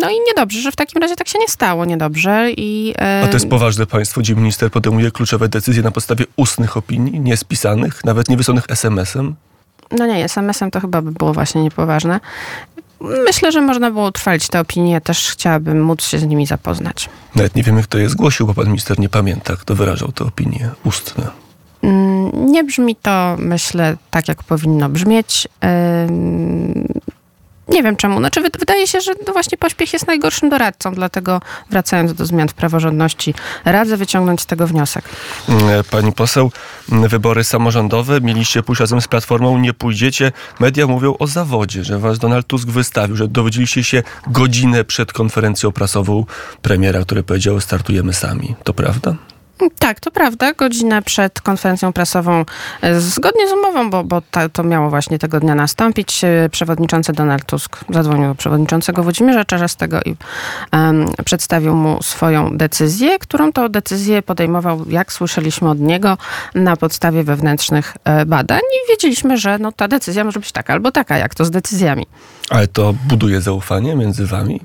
No 0.00 0.10
i 0.10 0.14
niedobrze, 0.28 0.60
że 0.60 0.72
w 0.72 0.76
takim 0.76 1.02
razie 1.02 1.16
tak 1.16 1.28
się 1.28 1.38
nie 1.38 1.48
stało, 1.48 1.84
niedobrze. 1.84 2.50
I, 2.56 2.94
A 3.22 3.26
to 3.26 3.32
jest 3.32 3.48
poważne 3.48 3.86
państwo, 3.86 4.20
gdzie 4.20 4.34
minister 4.34 4.70
podejmuje 4.70 5.10
kluczowe 5.10 5.48
decyzje 5.48 5.82
na 5.82 5.90
podstawie 5.90 6.24
ustnych 6.36 6.76
opinii, 6.76 7.20
nie 7.20 7.36
spisanych, 7.36 8.04
nawet 8.04 8.28
nie 8.28 8.36
wysłanych 8.36 8.64
SMS-em. 8.68 9.34
No 9.90 10.06
nie, 10.06 10.24
SMS-em 10.24 10.70
to 10.70 10.80
chyba 10.80 11.02
by 11.02 11.12
było 11.12 11.32
właśnie 11.32 11.62
niepoważne. 11.62 12.20
Myślę, 13.00 13.52
że 13.52 13.60
można 13.60 13.90
było 13.90 14.08
utrwalić 14.08 14.48
te 14.48 14.60
opinie, 14.60 15.00
też 15.00 15.30
chciałabym 15.30 15.82
móc 15.84 16.02
się 16.04 16.18
z 16.18 16.24
nimi 16.26 16.46
zapoznać. 16.46 17.08
Nawet 17.34 17.54
nie 17.56 17.62
wiemy, 17.62 17.82
kto 17.82 17.98
je 17.98 18.08
zgłosił, 18.08 18.46
bo 18.46 18.54
pan 18.54 18.66
minister 18.66 18.98
nie 18.98 19.08
pamięta, 19.08 19.56
kto 19.56 19.74
wyrażał 19.74 20.12
te 20.12 20.24
opinie 20.24 20.70
ustne. 20.84 21.26
Mm, 21.82 22.52
Nie 22.52 22.64
brzmi 22.64 22.96
to, 22.96 23.36
myślę, 23.38 23.96
tak 24.10 24.28
jak 24.28 24.42
powinno 24.42 24.88
brzmieć. 24.88 25.48
Nie 27.74 27.82
wiem 27.82 27.96
czemu. 27.96 28.18
Znaczy, 28.18 28.40
wy- 28.40 28.48
wydaje 28.58 28.86
się, 28.86 29.00
że 29.00 29.12
no 29.26 29.32
właśnie 29.32 29.58
pośpiech 29.58 29.92
jest 29.92 30.06
najgorszym 30.06 30.48
doradcą, 30.48 30.94
dlatego 30.94 31.40
wracając 31.70 32.14
do 32.14 32.26
zmian 32.26 32.48
w 32.48 32.54
praworządności, 32.54 33.34
radzę 33.64 33.96
wyciągnąć 33.96 34.40
z 34.40 34.46
tego 34.46 34.66
wniosek. 34.66 35.04
E, 35.48 35.84
Pani 35.90 36.12
poseł, 36.12 36.50
m, 36.92 37.08
wybory 37.08 37.44
samorządowe, 37.44 38.20
mieliście 38.20 38.62
pójść 38.62 38.80
razem 38.80 39.00
z 39.00 39.08
Platformą, 39.08 39.58
nie 39.58 39.72
pójdziecie. 39.72 40.32
Media 40.60 40.86
mówią 40.86 41.14
o 41.18 41.26
zawodzie, 41.26 41.84
że 41.84 41.98
was 41.98 42.18
Donald 42.18 42.46
Tusk 42.46 42.68
wystawił, 42.68 43.16
że 43.16 43.28
dowiedzieliście 43.28 43.84
się 43.84 44.02
godzinę 44.26 44.84
przed 44.84 45.12
konferencją 45.12 45.72
prasową 45.72 46.24
premiera, 46.62 47.00
który 47.02 47.22
powiedział, 47.22 47.60
startujemy 47.60 48.12
sami. 48.12 48.54
To 48.64 48.74
prawda? 48.74 49.14
Tak, 49.78 50.00
to 50.00 50.10
prawda. 50.10 50.52
Godzinę 50.52 51.02
przed 51.02 51.40
konferencją 51.40 51.92
prasową, 51.92 52.44
e, 52.80 53.00
zgodnie 53.00 53.48
z 53.48 53.52
umową, 53.52 53.90
bo, 53.90 54.04
bo 54.04 54.22
ta, 54.30 54.48
to 54.48 54.64
miało 54.64 54.90
właśnie 54.90 55.18
tego 55.18 55.40
dnia 55.40 55.54
nastąpić, 55.54 56.24
e, 56.24 56.48
przewodniczący 56.52 57.12
Donald 57.12 57.44
Tusk 57.44 57.84
zadzwonił 57.90 58.28
do 58.28 58.34
przewodniczącego 58.34 59.02
Włodzimierza 59.02 59.44
Czarzastego 59.44 60.00
i 60.02 60.16
em, 60.72 61.06
przedstawił 61.24 61.74
mu 61.74 62.02
swoją 62.02 62.56
decyzję, 62.56 63.18
którą 63.18 63.52
to 63.52 63.68
decyzję 63.68 64.22
podejmował, 64.22 64.84
jak 64.88 65.12
słyszeliśmy 65.12 65.70
od 65.70 65.80
niego, 65.80 66.18
na 66.54 66.76
podstawie 66.76 67.24
wewnętrznych 67.24 67.96
e, 68.04 68.26
badań 68.26 68.60
i 68.60 68.90
wiedzieliśmy, 68.90 69.38
że 69.38 69.58
no, 69.58 69.72
ta 69.72 69.88
decyzja 69.88 70.24
może 70.24 70.40
być 70.40 70.52
taka 70.52 70.72
albo 70.72 70.92
taka, 70.92 71.18
jak 71.18 71.34
to 71.34 71.44
z 71.44 71.50
decyzjami. 71.50 72.06
Ale 72.50 72.66
to 72.66 72.94
buduje 73.08 73.40
zaufanie 73.40 73.94
między 73.96 74.26
wami? 74.26 74.60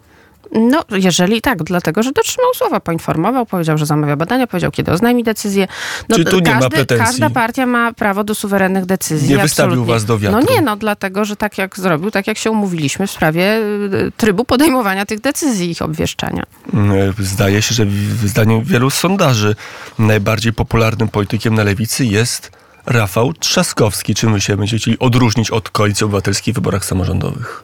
No, 0.51 0.83
jeżeli 0.91 1.41
tak, 1.41 1.63
dlatego, 1.63 2.03
że 2.03 2.11
dotrzymał 2.11 2.53
słowa, 2.53 2.79
poinformował, 2.79 3.45
powiedział, 3.45 3.77
że 3.77 3.85
zamawia 3.85 4.15
badania, 4.15 4.47
powiedział, 4.47 4.71
kiedy 4.71 4.91
oznajmi 4.91 5.23
decyzję. 5.23 5.67
No, 6.09 6.15
Czyli 6.15 6.27
tu 6.29 6.39
nie 6.39 6.55
ma 6.55 6.69
pretensji? 6.69 7.05
Każda 7.05 7.29
partia 7.29 7.65
ma 7.65 7.93
prawo 7.93 8.23
do 8.23 8.35
suwerennych 8.35 8.85
decyzji. 8.85 9.29
Nie 9.29 9.37
wystawił 9.37 9.71
absolutnie. 9.71 9.93
was 9.93 10.05
do 10.05 10.19
wiatru? 10.19 10.39
No 10.47 10.53
nie, 10.55 10.61
no 10.61 10.75
dlatego, 10.75 11.25
że 11.25 11.35
tak 11.35 11.57
jak 11.57 11.79
zrobił, 11.79 12.11
tak 12.11 12.27
jak 12.27 12.37
się 12.37 12.51
umówiliśmy 12.51 13.07
w 13.07 13.11
sprawie 13.11 13.57
y, 13.57 14.11
trybu 14.17 14.45
podejmowania 14.45 15.05
tych 15.05 15.19
decyzji, 15.21 15.67
i 15.67 15.71
ich 15.71 15.81
obwieszczania. 15.81 16.43
Mm, 16.73 17.13
Zdaje 17.19 17.61
się, 17.61 17.75
że 17.75 17.85
w- 17.85 18.27
zdaniem 18.27 18.63
wielu 18.63 18.89
sondaży 18.89 19.55
najbardziej 19.99 20.53
popularnym 20.53 21.07
politykiem 21.07 21.53
na 21.55 21.63
lewicy 21.63 22.05
jest 22.05 22.51
Rafał 22.85 23.33
Trzaskowski. 23.33 24.15
Czym 24.15 24.33
wy 24.33 24.41
się 24.41 24.57
będziecie 24.57 24.77
chcieli 24.81 24.99
odróżnić 24.99 25.51
od 25.51 25.69
Koalicji 25.69 26.03
Obywatelskiej 26.05 26.53
w 26.53 26.55
wyborach 26.55 26.85
samorządowych? 26.85 27.63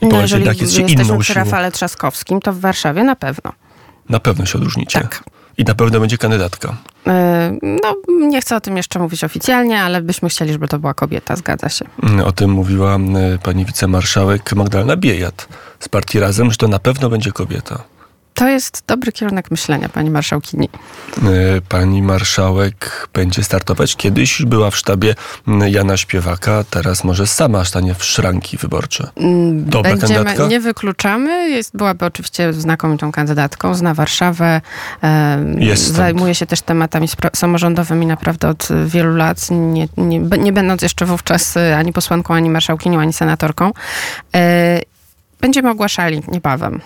I 0.00 0.06
No, 0.06 0.20
jeżeli 0.20 0.42
jednak 0.42 0.60
jest 0.60 0.74
się 0.74 0.82
jesteśmy 0.82 1.18
przy. 1.18 1.34
Rafale 1.34 1.72
Trzaskowskim, 1.72 2.40
to 2.40 2.52
w 2.52 2.60
Warszawie 2.60 3.04
na 3.04 3.16
pewno. 3.16 3.52
Na 4.08 4.20
pewno 4.20 4.46
się 4.46 4.58
odróżnicie. 4.58 5.00
Tak. 5.00 5.24
I 5.58 5.64
na 5.64 5.74
pewno 5.74 6.00
będzie 6.00 6.18
kandydatka. 6.18 6.68
Y, 7.06 7.10
No, 7.62 7.94
nie 8.28 8.40
chcę 8.40 8.56
o 8.56 8.60
tym 8.60 8.76
jeszcze 8.76 8.98
mówić 8.98 9.24
oficjalnie, 9.24 9.82
ale 9.82 10.02
byśmy 10.02 10.28
chcieli, 10.28 10.52
żeby 10.52 10.68
to 10.68 10.78
była 10.78 10.94
kobieta, 10.94 11.36
zgadza 11.36 11.68
się. 11.68 11.84
Mm, 12.02 12.20
O 12.20 12.32
tym 12.32 12.50
mówiła 12.50 12.94
mm, 12.94 13.38
pani 13.38 13.64
wicemarszałek 13.64 14.52
Magdalena 14.52 14.96
Biejat 14.96 15.48
z 15.80 15.88
partii 15.88 16.18
Razem, 16.20 16.50
że 16.50 16.56
to 16.56 16.68
na 16.68 16.78
pewno 16.78 17.08
będzie 17.10 17.32
kobieta. 17.32 17.82
To 18.34 18.48
jest 18.48 18.82
dobry 18.86 19.12
kierunek 19.12 19.50
myślenia, 19.50 19.88
pani 19.88 20.10
marszałkini. 20.10 20.68
Y, 21.18 21.62
Pani 21.68 22.02
marszałek 22.02 23.08
będzie 23.14 23.42
startować. 23.42 23.96
Kiedyś 23.96 24.42
była 24.42 24.70
w 24.70 24.76
sztabie 24.76 25.14
mm, 25.48 25.68
Jana 25.72 25.96
Śpiewaka, 25.96 26.64
teraz 26.70 27.04
może 27.04 27.26
sama 27.26 27.64
stanie 27.64 27.94
w 27.94 28.04
szranki 28.04 28.56
wyborcze. 28.56 29.10
Dobra 29.52 29.90
Będziemy, 29.90 30.14
kandydatka? 30.14 30.46
nie 30.46 30.60
wykluczamy. 30.60 31.50
Jest, 31.50 31.76
byłaby 31.76 32.04
oczywiście 32.04 32.52
znakomitą 32.52 33.12
kandydatką. 33.12 33.74
Zna 33.74 33.94
Warszawę. 33.94 34.60
Jest 35.58 35.92
zajmuje 35.92 36.34
się 36.34 36.46
też 36.46 36.62
tematami 36.62 37.08
samorządowymi 37.34 38.06
naprawdę 38.06 38.48
od 38.48 38.70
y, 38.70 38.86
wielu 38.86 39.16
lat. 39.16 39.50
Nie, 39.50 39.88
nie, 39.96 40.20
nie 40.20 40.52
będąc 40.52 40.82
jeszcze 40.82 41.06
wówczas 41.06 41.56
y, 41.56 41.74
ani 41.76 41.92
posłanką, 41.92 42.34
ani 42.34 42.50
marszałkinią, 42.50 43.00
ani 43.00 43.12
senatorką. 43.12 43.72
E, 44.34 44.80
Będziemy 45.40 45.70
ogłaszali 45.70 46.22
niebawem. 46.28 46.80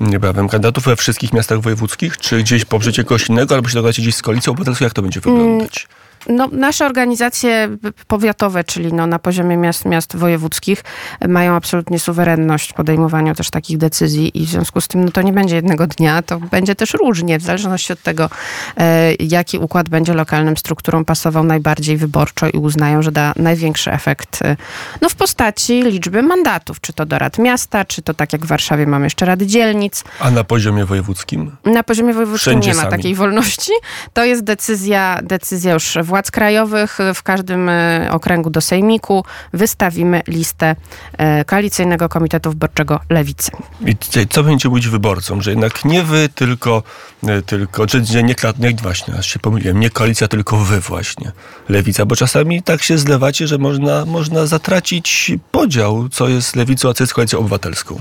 Niebawem 0.00 0.48
kandydatów 0.48 0.84
we 0.84 0.96
wszystkich 0.96 1.32
miastach 1.32 1.60
wojewódzkich, 1.60 2.18
czy 2.18 2.38
gdzieś 2.38 2.64
poprzecie 2.64 3.04
kogoś 3.04 3.28
innego, 3.28 3.54
albo 3.54 3.68
się 3.68 3.74
dogadacie 3.74 4.02
gdzieś 4.02 4.14
z 4.14 4.22
koalicją 4.22 4.52
obywatelską? 4.52 4.84
Jak 4.84 4.94
to 4.94 5.02
będzie 5.02 5.20
wyglądać? 5.20 5.88
No, 6.28 6.48
nasze 6.52 6.86
organizacje 6.86 7.68
powiatowe, 8.06 8.64
czyli 8.64 8.92
no, 8.92 9.06
na 9.06 9.18
poziomie 9.18 9.56
miast, 9.56 9.84
miast 9.84 10.16
wojewódzkich, 10.16 10.84
mają 11.28 11.54
absolutnie 11.54 11.98
suwerenność 11.98 12.70
w 12.70 12.74
podejmowaniu 12.74 13.34
też 13.34 13.50
takich 13.50 13.78
decyzji 13.78 14.42
i 14.42 14.46
w 14.46 14.48
związku 14.48 14.80
z 14.80 14.88
tym 14.88 15.04
no, 15.04 15.10
to 15.10 15.22
nie 15.22 15.32
będzie 15.32 15.56
jednego 15.56 15.86
dnia, 15.86 16.22
to 16.22 16.40
będzie 16.40 16.74
też 16.74 16.94
różnie, 16.94 17.38
w 17.38 17.42
zależności 17.42 17.92
od 17.92 18.02
tego, 18.02 18.30
e, 18.76 19.14
jaki 19.14 19.58
układ 19.58 19.88
będzie 19.88 20.14
lokalnym 20.14 20.56
strukturom 20.56 21.04
pasował 21.04 21.44
najbardziej 21.44 21.96
wyborczo 21.96 22.46
i 22.48 22.58
uznają, 22.58 23.02
że 23.02 23.12
da 23.12 23.32
największy 23.36 23.92
efekt 23.92 24.42
e, 24.42 24.56
no, 25.00 25.08
w 25.08 25.14
postaci 25.14 25.82
liczby 25.82 26.22
mandatów, 26.22 26.80
czy 26.80 26.92
to 26.92 27.06
do 27.06 27.18
rad 27.18 27.38
miasta, 27.38 27.84
czy 27.84 28.02
to 28.02 28.14
tak 28.14 28.32
jak 28.32 28.42
w 28.42 28.48
Warszawie 28.48 28.86
mamy 28.86 29.06
jeszcze 29.06 29.26
rady 29.26 29.46
dzielnic. 29.46 30.04
A 30.20 30.30
na 30.30 30.44
poziomie 30.44 30.84
wojewódzkim? 30.84 31.56
Na 31.64 31.82
poziomie 31.82 32.14
wojewódzkim 32.14 32.52
Wszędzie 32.52 32.70
nie 32.70 32.76
ma 32.76 32.82
sami. 32.82 32.90
takiej 32.96 33.14
wolności. 33.14 33.72
To 34.12 34.24
jest 34.24 34.44
decyzja, 34.44 35.20
decyzja 35.22 35.72
już 35.74 35.98
władz 36.16 36.30
krajowych. 36.30 36.98
W 37.14 37.22
każdym 37.22 37.68
e, 37.68 38.08
okręgu 38.10 38.50
do 38.50 38.60
sejmiku 38.60 39.24
wystawimy 39.52 40.22
listę 40.28 40.76
e, 41.18 41.44
koalicyjnego 41.44 42.08
komitetu 42.08 42.50
wyborczego 42.50 43.00
Lewicy. 43.10 43.50
I 43.86 43.96
co 44.30 44.42
będzie 44.42 44.68
mówić 44.68 44.88
wyborcom? 44.88 45.42
Że 45.42 45.50
jednak 45.50 45.84
nie 45.84 46.02
wy, 46.02 46.28
tylko, 46.34 46.82
e, 47.26 47.42
tylko 47.42 47.86
czy 47.86 48.02
nie, 48.14 48.22
nie 48.22 48.74
właśnie, 48.82 49.14
aż 49.18 49.26
się 49.26 49.38
pomyliłem, 49.38 49.80
nie 49.80 49.90
koalicja, 49.90 50.28
tylko 50.28 50.56
wy 50.56 50.80
właśnie, 50.80 51.32
lewica, 51.68 52.06
bo 52.06 52.16
czasami 52.16 52.62
tak 52.62 52.82
się 52.82 52.98
zlewacie, 52.98 53.46
że 53.46 53.58
można, 53.58 54.04
można 54.04 54.46
zatracić 54.46 55.32
podział, 55.50 56.08
co 56.08 56.28
jest 56.28 56.56
lewicą, 56.56 56.88
a 56.88 56.94
co 56.94 57.04
jest 57.04 57.14
koalicją 57.14 57.38
obywatelską. 57.38 58.00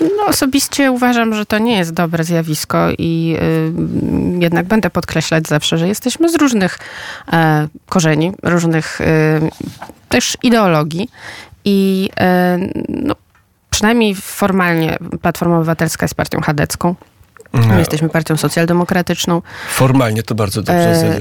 No, 0.00 0.26
osobiście 0.26 0.92
uważam, 0.92 1.34
że 1.34 1.46
to 1.46 1.58
nie 1.58 1.78
jest 1.78 1.92
dobre 1.92 2.24
zjawisko 2.24 2.78
i 2.98 3.36
y, 4.38 4.42
jednak 4.42 4.66
będę 4.66 4.90
podkreślać 4.90 5.48
zawsze, 5.48 5.78
że 5.78 5.88
jesteśmy 5.88 6.28
z 6.28 6.34
różnych 6.34 6.78
e, 7.32 7.55
korzeni, 7.88 8.32
różnych 8.42 9.00
y, 9.00 9.04
też 10.08 10.36
ideologii 10.42 11.08
i 11.64 12.10
y, 12.56 12.84
no, 12.88 13.14
przynajmniej 13.70 14.14
formalnie 14.14 14.98
Platforma 15.22 15.56
Obywatelska 15.56 16.04
jest 16.04 16.14
partią 16.14 16.40
chadecką. 16.40 16.94
My 17.52 17.66
Nie. 17.66 17.78
jesteśmy 17.78 18.08
partią 18.08 18.36
socjaldemokratyczną. 18.36 19.42
Formalnie 19.68 20.22
to 20.22 20.34
bardzo 20.34 20.62
dobrze. 20.62 20.90
E, 20.90 21.20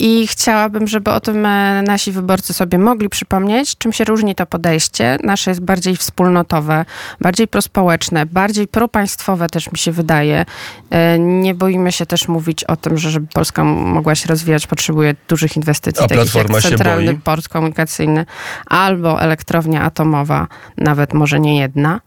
I 0.00 0.26
chciałabym, 0.26 0.86
żeby 0.86 1.10
o 1.10 1.20
tym 1.20 1.46
e, 1.46 1.82
nasi 1.82 2.12
wyborcy 2.12 2.54
sobie 2.54 2.78
mogli 2.78 3.08
przypomnieć, 3.08 3.78
czym 3.78 3.92
się 3.92 4.04
różni 4.04 4.34
to 4.34 4.46
podejście. 4.46 5.18
Nasze 5.24 5.50
jest 5.50 5.60
bardziej 5.60 5.96
wspólnotowe, 5.96 6.84
bardziej 7.20 7.48
prospołeczne, 7.48 8.26
bardziej 8.26 8.68
propaństwowe 8.68 9.48
też 9.48 9.72
mi 9.72 9.78
się 9.78 9.92
wydaje. 9.92 10.44
E, 10.90 11.18
nie 11.18 11.54
boimy 11.54 11.92
się 11.92 12.06
też 12.06 12.28
mówić 12.28 12.64
o 12.64 12.76
tym, 12.76 12.98
że 12.98 13.10
żeby 13.10 13.26
Polska 13.26 13.64
mogła 13.64 14.14
się 14.14 14.28
rozwijać, 14.28 14.66
potrzebuje 14.66 15.14
dużych 15.28 15.56
inwestycji, 15.56 16.04
A 16.04 16.08
takich 16.08 16.34
jak 16.34 16.62
centralny 16.62 17.14
port 17.14 17.48
komunikacyjny 17.48 18.26
albo 18.66 19.22
elektrownia 19.22 19.82
atomowa, 19.82 20.46
nawet 20.76 21.14
może 21.14 21.40
nie 21.40 21.58
jedna. 21.58 22.00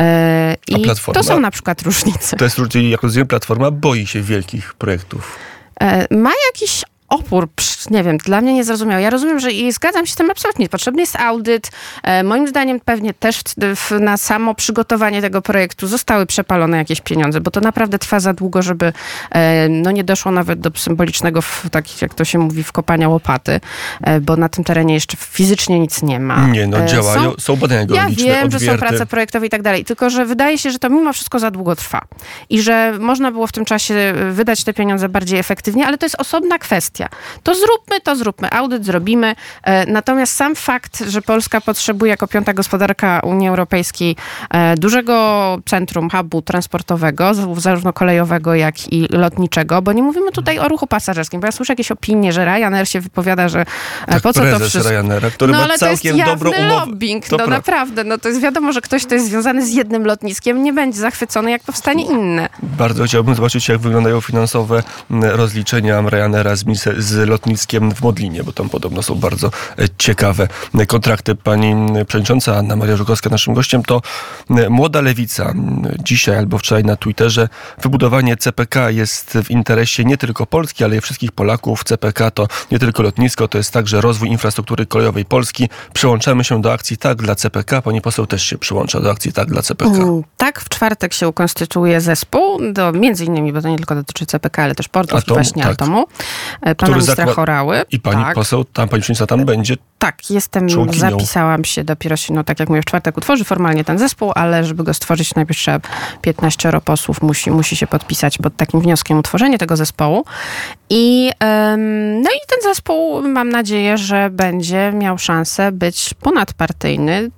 E, 0.00 0.56
I 0.68 0.86
to 1.14 1.22
są 1.22 1.40
na 1.40 1.50
przykład 1.50 1.82
różnice. 1.82 2.36
To 2.36 2.44
jest 2.44 2.58
różnica, 2.58 2.88
jak 2.88 3.02
rozumiem, 3.02 3.26
Platforma 3.26 3.70
boi 3.70 4.06
się 4.06 4.22
wielkich 4.22 4.74
projektów. 4.74 5.38
Ma 6.10 6.30
jakiś 6.52 6.84
opór 7.10 7.48
nie 7.90 8.02
wiem, 8.04 8.18
dla 8.18 8.40
mnie 8.40 8.54
niezrozumiały. 8.54 9.02
Ja 9.02 9.10
rozumiem, 9.10 9.40
że 9.40 9.52
i 9.52 9.72
zgadzam 9.72 10.06
się 10.06 10.12
z 10.12 10.16
tym 10.16 10.30
absolutnie. 10.30 10.68
Potrzebny 10.68 11.00
jest 11.00 11.16
audyt. 11.16 11.70
E, 12.02 12.22
moim 12.22 12.48
zdaniem 12.48 12.80
pewnie 12.80 13.14
też 13.14 13.40
w, 13.76 13.76
w, 13.76 14.00
na 14.00 14.16
samo 14.16 14.54
przygotowanie 14.54 15.20
tego 15.20 15.42
projektu 15.42 15.86
zostały 15.86 16.26
przepalone 16.26 16.76
jakieś 16.76 17.00
pieniądze, 17.00 17.40
bo 17.40 17.50
to 17.50 17.60
naprawdę 17.60 17.98
trwa 17.98 18.20
za 18.20 18.32
długo, 18.32 18.62
żeby 18.62 18.92
e, 19.30 19.68
no 19.68 19.90
nie 19.90 20.04
doszło 20.04 20.32
nawet 20.32 20.60
do 20.60 20.70
symbolicznego, 20.76 21.40
takich 21.70 22.02
jak 22.02 22.14
to 22.14 22.24
się 22.24 22.38
mówi, 22.38 22.64
wkopania 22.64 23.08
łopaty, 23.08 23.60
e, 24.02 24.20
bo 24.20 24.36
na 24.36 24.48
tym 24.48 24.64
terenie 24.64 24.94
jeszcze 24.94 25.16
fizycznie 25.16 25.80
nic 25.80 26.02
nie 26.02 26.20
ma. 26.20 26.46
Nie, 26.46 26.66
no 26.66 26.86
działają, 26.86 27.30
są, 27.30 27.34
są- 27.38 27.56
badania 27.56 27.80
ja 27.80 27.86
geologiczne, 27.86 28.24
wiem, 28.24 28.50
że 28.50 28.58
są 28.58 28.64
odwierty. 28.64 28.78
prace 28.78 29.06
projektowe 29.06 29.46
i 29.46 29.50
tak 29.50 29.62
dalej, 29.62 29.84
tylko 29.84 30.10
że 30.10 30.26
wydaje 30.26 30.58
się, 30.58 30.70
że 30.70 30.78
to 30.78 30.90
mimo 30.90 31.12
wszystko 31.12 31.38
za 31.38 31.50
długo 31.50 31.76
trwa 31.76 32.00
i 32.50 32.62
że 32.62 32.98
można 33.00 33.32
było 33.32 33.46
w 33.46 33.52
tym 33.52 33.64
czasie 33.64 34.14
wydać 34.30 34.64
te 34.64 34.74
pieniądze 34.74 35.08
bardziej 35.08 35.38
efektywnie, 35.38 35.86
ale 35.86 35.98
to 35.98 36.06
jest 36.06 36.16
osobna 36.20 36.58
kwestia. 36.58 37.08
To 37.42 37.54
zróbmy, 37.70 38.00
to 38.00 38.16
zróbmy, 38.16 38.50
audyt 38.52 38.84
zrobimy. 38.84 39.34
E, 39.62 39.86
Natomiast 39.92 40.36
sam 40.36 40.54
fakt, 40.56 41.04
że 41.08 41.22
Polska 41.22 41.60
potrzebuje 41.60 42.10
jako 42.10 42.26
piąta 42.28 42.52
gospodarka 42.52 43.20
Unii 43.20 43.48
Europejskiej 43.48 44.16
e, 44.50 44.74
dużego 44.76 45.58
centrum, 45.66 46.10
hubu 46.10 46.42
transportowego, 46.42 47.32
zarówno 47.56 47.92
kolejowego, 47.92 48.54
jak 48.54 48.92
i 48.92 49.08
lotniczego, 49.10 49.82
bo 49.82 49.92
nie 49.92 50.02
mówimy 50.02 50.32
tutaj 50.32 50.58
o 50.58 50.68
ruchu 50.68 50.86
pasażerskim, 50.86 51.40
bo 51.40 51.46
ja 51.46 51.52
słyszę 51.52 51.72
jakieś 51.72 51.90
opinie, 51.90 52.32
że 52.32 52.44
Ryanair 52.44 52.88
się 52.88 53.00
wypowiada, 53.00 53.48
że 53.48 53.60
e, 53.60 53.64
Tak, 54.06 54.22
po 54.22 54.32
co 54.32 54.40
to 54.40 54.58
wszystko... 54.58 54.90
Ryanaira, 54.90 55.30
który 55.30 55.52
no 55.52 55.58
ale 55.62 55.78
to 55.78 55.90
jest 55.90 56.04
jawny 56.04 56.68
lobbying, 56.68 57.28
To 57.28 57.36
no 57.36 57.44
pra- 57.44 57.48
naprawdę. 57.50 58.04
No 58.04 58.18
to 58.18 58.28
jest 58.28 58.40
wiadomo, 58.40 58.72
że 58.72 58.80
ktoś, 58.80 59.06
kto 59.06 59.14
jest 59.14 59.26
związany 59.26 59.66
z 59.66 59.74
jednym 59.74 60.04
lotniskiem, 60.06 60.62
nie 60.62 60.72
będzie 60.72 61.00
zachwycony, 61.00 61.50
jak 61.50 61.62
powstanie 61.62 62.04
inne. 62.04 62.48
Bardzo 62.62 63.04
chciałbym 63.04 63.34
zobaczyć, 63.34 63.68
jak 63.68 63.78
wyglądają 63.78 64.20
finansowe 64.20 64.82
m, 65.10 65.24
rozliczenia 65.24 66.00
Ryanaira 66.06 66.56
z, 66.56 66.64
z 66.98 67.28
lotniskiem 67.60 67.94
w 67.94 68.02
Modlinie, 68.02 68.44
bo 68.44 68.52
tam 68.52 68.68
podobno 68.68 69.02
są 69.02 69.14
bardzo 69.14 69.50
e, 69.78 69.84
ciekawe 69.98 70.48
e, 70.78 70.86
kontrakty. 70.86 71.34
Pani 71.34 71.66
m, 71.72 71.88
przewodnicząca 72.06 72.56
Anna 72.56 72.76
Maria 72.76 72.96
Żukowska, 72.96 73.30
naszym 73.30 73.54
gościem, 73.54 73.82
to 73.82 74.02
młoda 74.70 75.00
lewica. 75.00 75.52
Dzisiaj 76.04 76.36
albo 76.38 76.58
wczoraj 76.58 76.84
na 76.84 76.96
Twitterze 76.96 77.48
wybudowanie 77.82 78.36
CPK 78.36 78.90
jest 78.90 79.38
w 79.44 79.50
interesie 79.50 80.04
nie 80.04 80.16
tylko 80.16 80.46
Polski, 80.46 80.84
ale 80.84 80.96
i 80.96 81.00
wszystkich 81.00 81.32
Polaków. 81.32 81.84
CPK 81.84 82.30
to 82.30 82.46
nie 82.70 82.78
tylko 82.78 83.02
lotnisko, 83.02 83.48
to 83.48 83.58
jest 83.58 83.72
także 83.72 84.00
rozwój 84.00 84.28
infrastruktury 84.28 84.86
kolejowej 84.86 85.24
Polski. 85.24 85.68
Przyłączamy 85.94 86.44
się 86.44 86.62
do 86.62 86.72
akcji 86.72 86.96
Tak 86.96 87.22
dla 87.22 87.34
CPK. 87.34 87.82
Pani 87.82 88.00
poseł 88.00 88.26
też 88.26 88.42
się 88.42 88.58
przyłącza 88.58 89.00
do 89.00 89.10
akcji 89.10 89.32
Tak 89.32 89.48
dla 89.48 89.62
CPK. 89.62 89.90
Mm, 89.96 90.22
Tak, 90.36 90.60
w 90.60 90.68
czwartek 90.68 91.14
się 91.14 91.28
ukonstytuuje 91.28 92.00
zespół, 92.00 92.72
do, 92.72 92.92
między 92.92 93.24
innymi, 93.24 93.52
bo 93.52 93.62
to 93.62 93.68
nie 93.68 93.76
tylko 93.76 93.94
dotyczy 93.94 94.26
CPK, 94.26 94.62
ale 94.62 94.74
też 94.74 94.88
portów 94.88 95.18
Atomu, 95.18 95.40
i 95.40 95.42
właśnie 95.44 95.62
tak. 95.62 95.72
atomu. 95.72 96.00
E, 96.00 96.04
Pana 96.60 96.74
Który 96.74 96.92
ministra 96.92 97.14
zakład- 97.14 97.34
I 97.90 98.00
pani 98.00 98.24
tak, 98.24 98.34
poseł, 98.34 98.64
tam 98.64 98.88
pani 98.88 99.02
przewodnicząca 99.02 99.26
tam 99.26 99.44
będzie. 99.44 99.76
tak, 99.98 100.30
jestem, 100.30 100.68
członkinią. 100.68 101.10
zapisałam 101.10 101.64
się 101.64 101.84
dopiero 101.84 102.16
się, 102.16 102.34
no 102.34 102.44
tak 102.44 102.60
jak 102.60 102.68
mówię, 102.68 102.82
w 102.82 102.84
czwartek 102.84 103.16
utworzy 103.16 103.44
formalnie 103.44 103.84
ten 103.84 103.98
zespół, 103.98 104.32
ale 104.34 104.64
żeby 104.64 104.84
go 104.84 104.94
stworzyć, 104.94 105.34
najpierw 105.34 105.58
trzeba 105.58 105.80
15 106.22 106.72
posłów 106.84 107.22
musi, 107.22 107.50
musi 107.50 107.76
się 107.76 107.86
podpisać 107.86 108.38
pod 108.38 108.56
takim 108.56 108.80
wnioskiem 108.80 109.18
utworzenie 109.18 109.58
tego 109.58 109.76
zespołu. 109.76 110.24
I, 110.90 111.30
em, 111.40 112.22
no 112.22 112.30
i 112.30 112.40
ten 112.48 112.58
zespół, 112.62 113.22
mam 113.22 113.48
nadzieję, 113.48 113.98
że 113.98 114.30
będzie 114.30 114.92
miał 114.94 115.18
szansę 115.18 115.72
być 115.72 116.14
ponadpartyjny. 116.20 117.30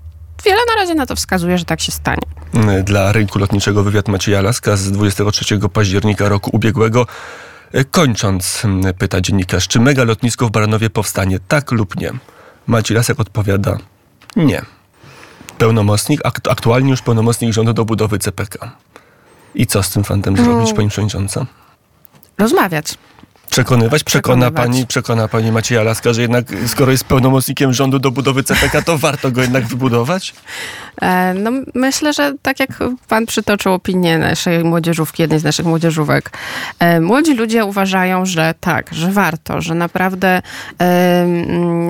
Wiele 0.44 0.60
na 0.74 0.82
razie 0.82 0.94
na 0.94 1.06
to 1.06 1.16
wskazuje, 1.16 1.58
że 1.58 1.64
tak 1.64 1.80
się 1.80 1.92
stanie. 1.92 2.22
Dla 2.84 3.12
rynku 3.12 3.38
lotniczego 3.38 3.82
wywiad 3.82 4.08
Macieja 4.08 4.42
Laska 4.42 4.76
z 4.76 4.92
23 4.92 5.68
października 5.72 6.28
roku 6.28 6.50
ubiegłego. 6.52 7.06
Kończąc, 7.90 8.62
pyta 8.98 9.20
dziennikarz, 9.20 9.68
czy 9.68 9.80
mega 9.80 10.04
lotnisko 10.04 10.46
w 10.46 10.50
Baranowie 10.50 10.90
powstanie, 10.90 11.38
tak 11.48 11.72
lub 11.72 11.96
nie? 11.96 12.12
Maciej 12.66 12.96
Lasek 12.96 13.20
odpowiada, 13.20 13.78
nie. 14.36 14.62
Pełnomocnik, 15.58 16.20
akt, 16.24 16.48
aktualnie 16.48 16.90
już 16.90 17.02
pełnomocnik 17.02 17.52
rządu 17.52 17.72
do 17.72 17.84
budowy 17.84 18.18
CPK. 18.18 18.72
I 19.54 19.66
co 19.66 19.82
z 19.82 19.90
tym 19.90 20.04
fantem 20.04 20.36
zrobić, 20.36 20.72
pani 20.72 20.88
przewodnicząca? 20.88 21.46
Rozmawiać. 22.38 22.98
Przekonywać? 23.52 24.04
Przekona 24.04 24.46
Przekonywać. 24.46 24.66
pani, 24.72 24.86
przekona 24.86 25.28
pani 25.28 25.52
Macieja 25.52 25.82
Laska, 25.82 26.12
że 26.12 26.22
jednak 26.22 26.44
skoro 26.66 26.92
jest 26.92 27.04
pełnomocnikiem 27.04 27.72
rządu 27.72 27.98
do 27.98 28.10
budowy 28.10 28.42
CPK, 28.42 28.82
to 28.82 28.98
warto 28.98 29.30
go 29.30 29.40
jednak 29.40 29.66
wybudować? 29.66 30.34
E, 31.02 31.34
No, 31.34 31.50
myślę, 31.74 32.12
że 32.12 32.34
tak 32.42 32.60
jak 32.60 32.70
pan 33.08 33.26
przytoczył 33.26 33.72
opinię 33.72 34.18
naszej 34.18 34.64
młodzieżówki, 34.64 35.22
jednej 35.22 35.40
z 35.40 35.44
naszych 35.44 35.66
młodzieżówek, 35.66 36.30
e, 36.78 37.00
młodzi 37.00 37.34
ludzie 37.34 37.64
uważają, 37.64 38.26
że 38.26 38.54
tak, 38.60 38.94
że 38.94 39.10
warto, 39.10 39.60
że 39.60 39.74
naprawdę 39.74 40.42
e, 40.80 41.26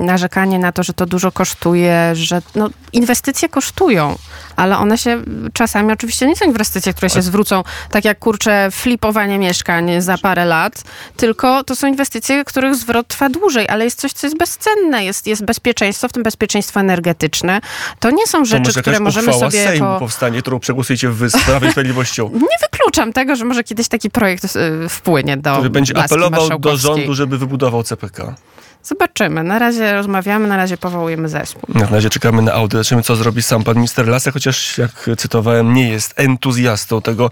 narzekanie 0.05 0.59
na 0.59 0.71
to, 0.71 0.83
że 0.83 0.93
to 0.93 1.05
dużo 1.05 1.31
kosztuje, 1.31 2.09
że 2.13 2.41
no, 2.55 2.69
inwestycje 2.93 3.49
kosztują, 3.49 4.15
ale 4.55 4.77
one 4.77 4.97
się 4.97 5.21
czasami 5.53 5.91
oczywiście 5.91 6.27
nie 6.27 6.35
są 6.35 6.45
inwestycje, 6.45 6.93
które 6.93 7.09
się 7.09 7.21
zwrócą 7.21 7.63
tak 7.89 8.05
jak 8.05 8.19
kurczę 8.19 8.69
flipowanie 8.71 9.39
mieszkań 9.39 10.01
za 10.01 10.17
parę 10.17 10.45
lat, 10.45 10.83
tylko 11.17 11.63
to 11.63 11.75
są 11.75 11.87
inwestycje, 11.87 12.43
których 12.45 12.75
zwrot 12.75 13.07
trwa 13.07 13.29
dłużej, 13.29 13.69
ale 13.69 13.85
jest 13.85 14.01
coś, 14.01 14.13
co 14.13 14.27
jest 14.27 14.37
bezcenne, 14.37 15.05
jest, 15.05 15.27
jest 15.27 15.45
bezpieczeństwo, 15.45 16.07
w 16.07 16.11
tym 16.11 16.23
bezpieczeństwo 16.23 16.79
energetyczne. 16.79 17.61
To 17.99 18.11
nie 18.11 18.27
są 18.27 18.45
rzeczy, 18.45 18.81
które 18.81 18.99
możemy 18.99 19.33
sobie 19.33 19.63
Sejmu 19.63 19.85
jako... 19.85 19.99
powstanie, 19.99 20.41
którą 20.41 20.59
przegłosujecie 20.59 21.09
w 21.09 21.23
i 21.65 21.71
Sprawiedliwością. 21.71 22.29
Nie 22.33 22.57
wykluczam 22.71 23.13
tego, 23.13 23.35
że 23.35 23.45
może 23.45 23.63
kiedyś 23.63 23.87
taki 23.87 24.09
projekt 24.09 24.45
y, 24.45 24.89
wpłynie 24.89 25.37
do 25.37 25.53
który 25.53 25.69
będzie 25.69 25.97
apelował 25.97 26.59
do 26.59 26.77
rządu, 26.77 27.13
żeby 27.13 27.37
wybudował 27.37 27.83
CPK. 27.83 28.35
Zobaczymy. 28.83 29.43
Na 29.43 29.59
razie 29.59 29.93
rozmawiamy, 29.93 30.47
na 30.47 30.57
razie 30.57 30.77
powołujemy 30.77 31.29
zespół. 31.29 31.61
Na 31.75 31.85
razie 31.85 32.09
czekamy 32.09 32.41
na 32.41 32.53
audyt. 32.53 32.71
Zobaczymy, 32.73 33.01
co 33.03 33.15
zrobi 33.15 33.41
sam 33.43 33.63
pan 33.63 33.75
minister 33.75 34.07
Lasek, 34.07 34.33
chociaż 34.33 34.77
jak 34.77 35.09
cytowałem, 35.17 35.73
nie 35.73 35.89
jest 35.89 36.13
entuzjastą 36.19 37.01
tego 37.01 37.29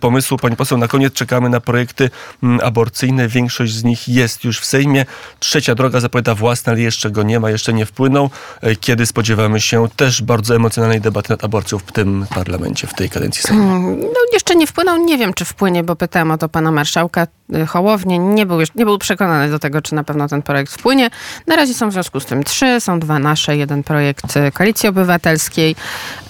pomysłu. 0.00 0.36
Pani 0.38 0.56
poseł, 0.56 0.78
na 0.78 0.88
koniec 0.88 1.12
czekamy 1.12 1.48
na 1.48 1.60
projekty 1.60 2.10
aborcyjne. 2.62 3.28
Większość 3.28 3.72
z 3.74 3.84
nich 3.84 4.08
jest 4.08 4.44
już 4.44 4.60
w 4.60 4.64
Sejmie. 4.64 5.06
Trzecia 5.38 5.74
droga 5.74 6.00
zapowiada 6.00 6.34
własna, 6.34 6.72
ale 6.72 6.80
jeszcze 6.80 7.10
go 7.10 7.22
nie 7.22 7.40
ma, 7.40 7.50
jeszcze 7.50 7.72
nie 7.72 7.86
wpłynął. 7.86 8.30
E, 8.60 8.76
Kiedy 8.76 9.06
spodziewamy 9.06 9.60
się 9.60 9.88
też 9.96 10.22
bardzo 10.22 10.56
emocjonalnej 10.56 11.00
debaty 11.00 11.30
nad 11.32 11.44
aborcją 11.44 11.78
w 11.78 11.92
tym 11.92 12.26
parlamencie, 12.34 12.86
w 12.86 12.94
tej 12.94 13.10
kadencji 13.10 13.42
Sejmu? 13.42 13.62
Mm, 13.62 14.00
No 14.00 14.20
jeszcze 14.32 14.54
nie 14.56 14.66
wpłynął, 14.66 14.96
nie 15.04 15.18
wiem 15.18 15.34
czy 15.34 15.44
wpłynie, 15.44 15.84
bo 15.84 15.96
pytałam 15.96 16.30
o 16.30 16.38
to 16.38 16.48
pana 16.48 16.72
marszałka 16.72 17.26
y, 17.54 17.66
Hołownię. 17.66 18.18
Nie 18.18 18.46
był, 18.46 18.60
jeszcze, 18.60 18.78
nie 18.78 18.84
był 18.84 18.98
przekonany 18.98 19.50
do 19.50 19.58
tego, 19.58 19.82
czy 19.82 19.94
na 19.94 20.04
pewno 20.04 20.28
ten 20.28 20.42
projekt 20.42 20.72
wpłynie. 20.72 20.89
Na 21.46 21.56
razie 21.56 21.74
są 21.74 21.88
w 21.88 21.92
związku 21.92 22.20
z 22.20 22.26
tym 22.26 22.44
trzy, 22.44 22.80
są 22.80 23.00
dwa 23.00 23.18
nasze, 23.18 23.56
jeden 23.56 23.82
projekt 23.82 24.36
y, 24.36 24.52
Koalicji 24.52 24.88
Obywatelskiej. 24.88 25.76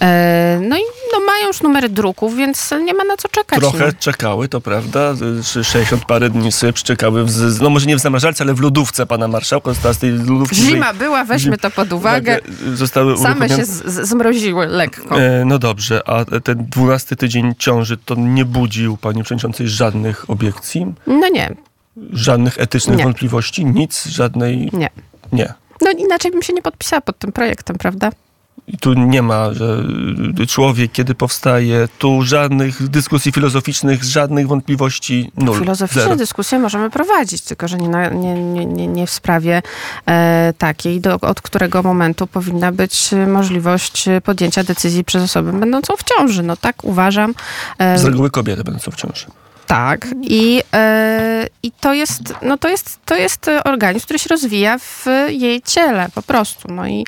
E, 0.01 0.59
No 0.61 0.77
i 0.77 0.81
no, 1.13 1.19
mają 1.25 1.47
już 1.47 1.61
numery 1.61 1.89
druków, 1.89 2.35
więc 2.35 2.69
nie 2.83 2.93
ma 2.93 3.03
na 3.03 3.17
co 3.17 3.29
czekać. 3.29 3.59
Trochę 3.59 3.85
no. 3.85 3.91
czekały, 3.99 4.47
to 4.47 4.61
prawda. 4.61 5.13
Y, 5.39 5.63
60 5.63 6.05
parę 6.05 6.29
dni 6.29 6.51
sobie 6.51 6.73
przyczekały, 6.73 7.25
w, 7.25 7.61
no 7.61 7.69
może 7.69 7.85
nie 7.85 7.95
w 7.95 7.99
zamrażalce, 7.99 8.43
ale 8.43 8.53
w 8.53 8.59
lodówce 8.59 9.05
pana 9.05 9.27
marszałka. 9.27 9.73
Z 9.73 9.97
tej 9.97 10.11
lodówki... 10.11 10.55
Zima 10.55 10.93
była, 10.93 11.23
weźmy 11.25 11.57
to 11.57 11.71
pod 11.71 11.93
uwagę. 11.93 12.39
Zostały 12.73 13.17
Same 13.17 13.49
się 13.49 13.65
z, 13.65 14.07
zmroziły 14.07 14.67
lekko. 14.67 15.21
E, 15.21 15.45
No 15.45 15.59
dobrze, 15.59 16.01
a 16.09 16.25
ten 16.25 16.65
dwunasty 16.69 17.15
tydzień 17.15 17.53
ciąży 17.57 17.97
to 17.97 18.15
nie 18.15 18.45
budził 18.45 18.97
pani 18.97 19.23
przewodniczącej 19.23 19.67
żadnych 19.67 20.29
obiekcji, 20.29 20.93
No 21.07 21.29
nie, 21.29 21.55
żadnych 22.13 22.59
etycznych 22.59 22.97
Nie. 22.97 23.03
wątpliwości, 23.03 23.65
nic, 23.65 24.05
żadnej. 24.05 24.69
nie. 24.73 24.89
Nie. 25.31 25.53
No 25.81 25.91
inaczej 25.91 26.31
bym 26.31 26.41
się 26.41 26.53
nie 26.53 26.61
podpisała 26.61 27.01
pod 27.01 27.19
tym 27.19 27.31
projektem, 27.31 27.75
prawda? 27.77 28.09
I 28.67 28.77
tu 28.77 28.93
nie 28.93 29.21
ma, 29.21 29.53
że 29.53 29.83
człowiek 30.47 30.91
kiedy 30.91 31.15
powstaje, 31.15 31.87
tu 31.99 32.23
żadnych 32.23 32.87
dyskusji 32.89 33.31
filozoficznych, 33.31 34.03
żadnych 34.03 34.47
wątpliwości, 34.47 35.31
nul. 35.37 35.59
Filozoficzne 35.59 36.03
zero. 36.03 36.15
dyskusje 36.15 36.59
możemy 36.59 36.89
prowadzić, 36.89 37.41
tylko 37.41 37.67
że 37.67 37.77
nie, 37.77 37.89
na, 37.89 38.09
nie, 38.09 38.65
nie, 38.65 38.87
nie, 38.87 39.07
w 39.07 39.09
sprawie 39.09 39.61
e, 40.05 40.53
takiej, 40.57 41.01
do, 41.01 41.15
od 41.15 41.41
którego 41.41 41.83
momentu 41.83 42.27
powinna 42.27 42.71
być 42.71 43.13
e, 43.13 43.27
możliwość 43.27 44.07
e, 44.07 44.21
podjęcia 44.21 44.63
decyzji 44.63 45.03
przez 45.03 45.23
osobę 45.23 45.53
będącą 45.53 45.93
w 45.97 46.03
ciąży. 46.03 46.43
No 46.43 46.57
tak 46.57 46.83
uważam. 46.83 47.33
E, 47.77 47.97
Z 47.99 48.05
reguły 48.05 48.29
kobiety 48.29 48.63
będą 48.63 48.79
w 48.91 48.95
ciąży. 48.95 49.25
Tak. 49.71 50.07
I, 50.21 50.63
e, 50.73 51.47
i 51.63 51.71
to, 51.71 51.93
jest, 51.93 52.33
no 52.41 52.57
to, 52.57 52.69
jest, 52.69 52.99
to 53.05 53.15
jest 53.15 53.49
organizm, 53.65 54.05
który 54.05 54.19
się 54.19 54.29
rozwija 54.29 54.77
w 54.77 55.05
jej 55.29 55.61
ciele 55.61 56.07
po 56.15 56.21
prostu. 56.21 56.73
No 56.73 56.87
i 56.87 57.05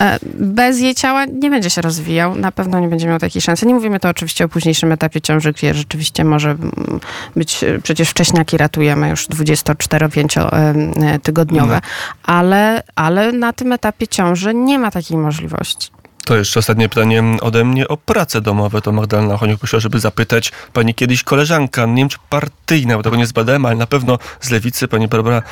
e, 0.00 0.18
bez 0.34 0.80
jej 0.80 0.94
ciała 0.94 1.24
nie 1.24 1.50
będzie 1.50 1.70
się 1.70 1.82
rozwijał. 1.82 2.34
Na 2.34 2.52
pewno 2.52 2.80
nie 2.80 2.88
będzie 2.88 3.08
miał 3.08 3.18
takiej 3.18 3.42
szansy. 3.42 3.66
Nie 3.66 3.74
mówimy 3.74 4.00
to 4.00 4.08
oczywiście 4.08 4.44
o 4.44 4.48
późniejszym 4.48 4.92
etapie 4.92 5.20
ciąży, 5.20 5.52
gdzie 5.52 5.74
rzeczywiście 5.74 6.24
może 6.24 6.50
mm, 6.50 7.00
być, 7.36 7.64
przecież 7.82 8.10
wcześniaki 8.10 8.56
ratujemy 8.56 9.08
już 9.08 9.28
24-5-tygodniowe, 9.28 11.68
no. 11.68 11.80
ale, 12.22 12.82
ale 12.94 13.32
na 13.32 13.52
tym 13.52 13.72
etapie 13.72 14.08
ciąży 14.08 14.54
nie 14.54 14.78
ma 14.78 14.90
takiej 14.90 15.16
możliwości. 15.16 15.90
To 16.24 16.36
jeszcze 16.36 16.60
ostatnie 16.60 16.88
pytanie 16.88 17.22
ode 17.40 17.64
mnie 17.64 17.88
o 17.88 17.96
prace 17.96 18.40
domowe. 18.40 18.80
To 18.80 18.92
Magdalena 18.92 19.36
Honiuk 19.36 19.58
prosiła, 19.58 19.80
żeby 19.80 20.00
zapytać 20.00 20.52
pani 20.72 20.94
kiedyś 20.94 21.22
koleżanka, 21.22 21.86
nie 21.86 21.96
wiem 21.96 22.08
czy 22.08 22.18
partyjna, 22.28 22.96
bo 22.96 23.02
tego 23.02 23.16
nie 23.16 23.26
zbadałem, 23.26 23.66
ale 23.66 23.76
na 23.76 23.86
pewno 23.86 24.18
z 24.40 24.50
lewicy, 24.50 24.88
pani 24.88 25.08
Barbara 25.08 25.42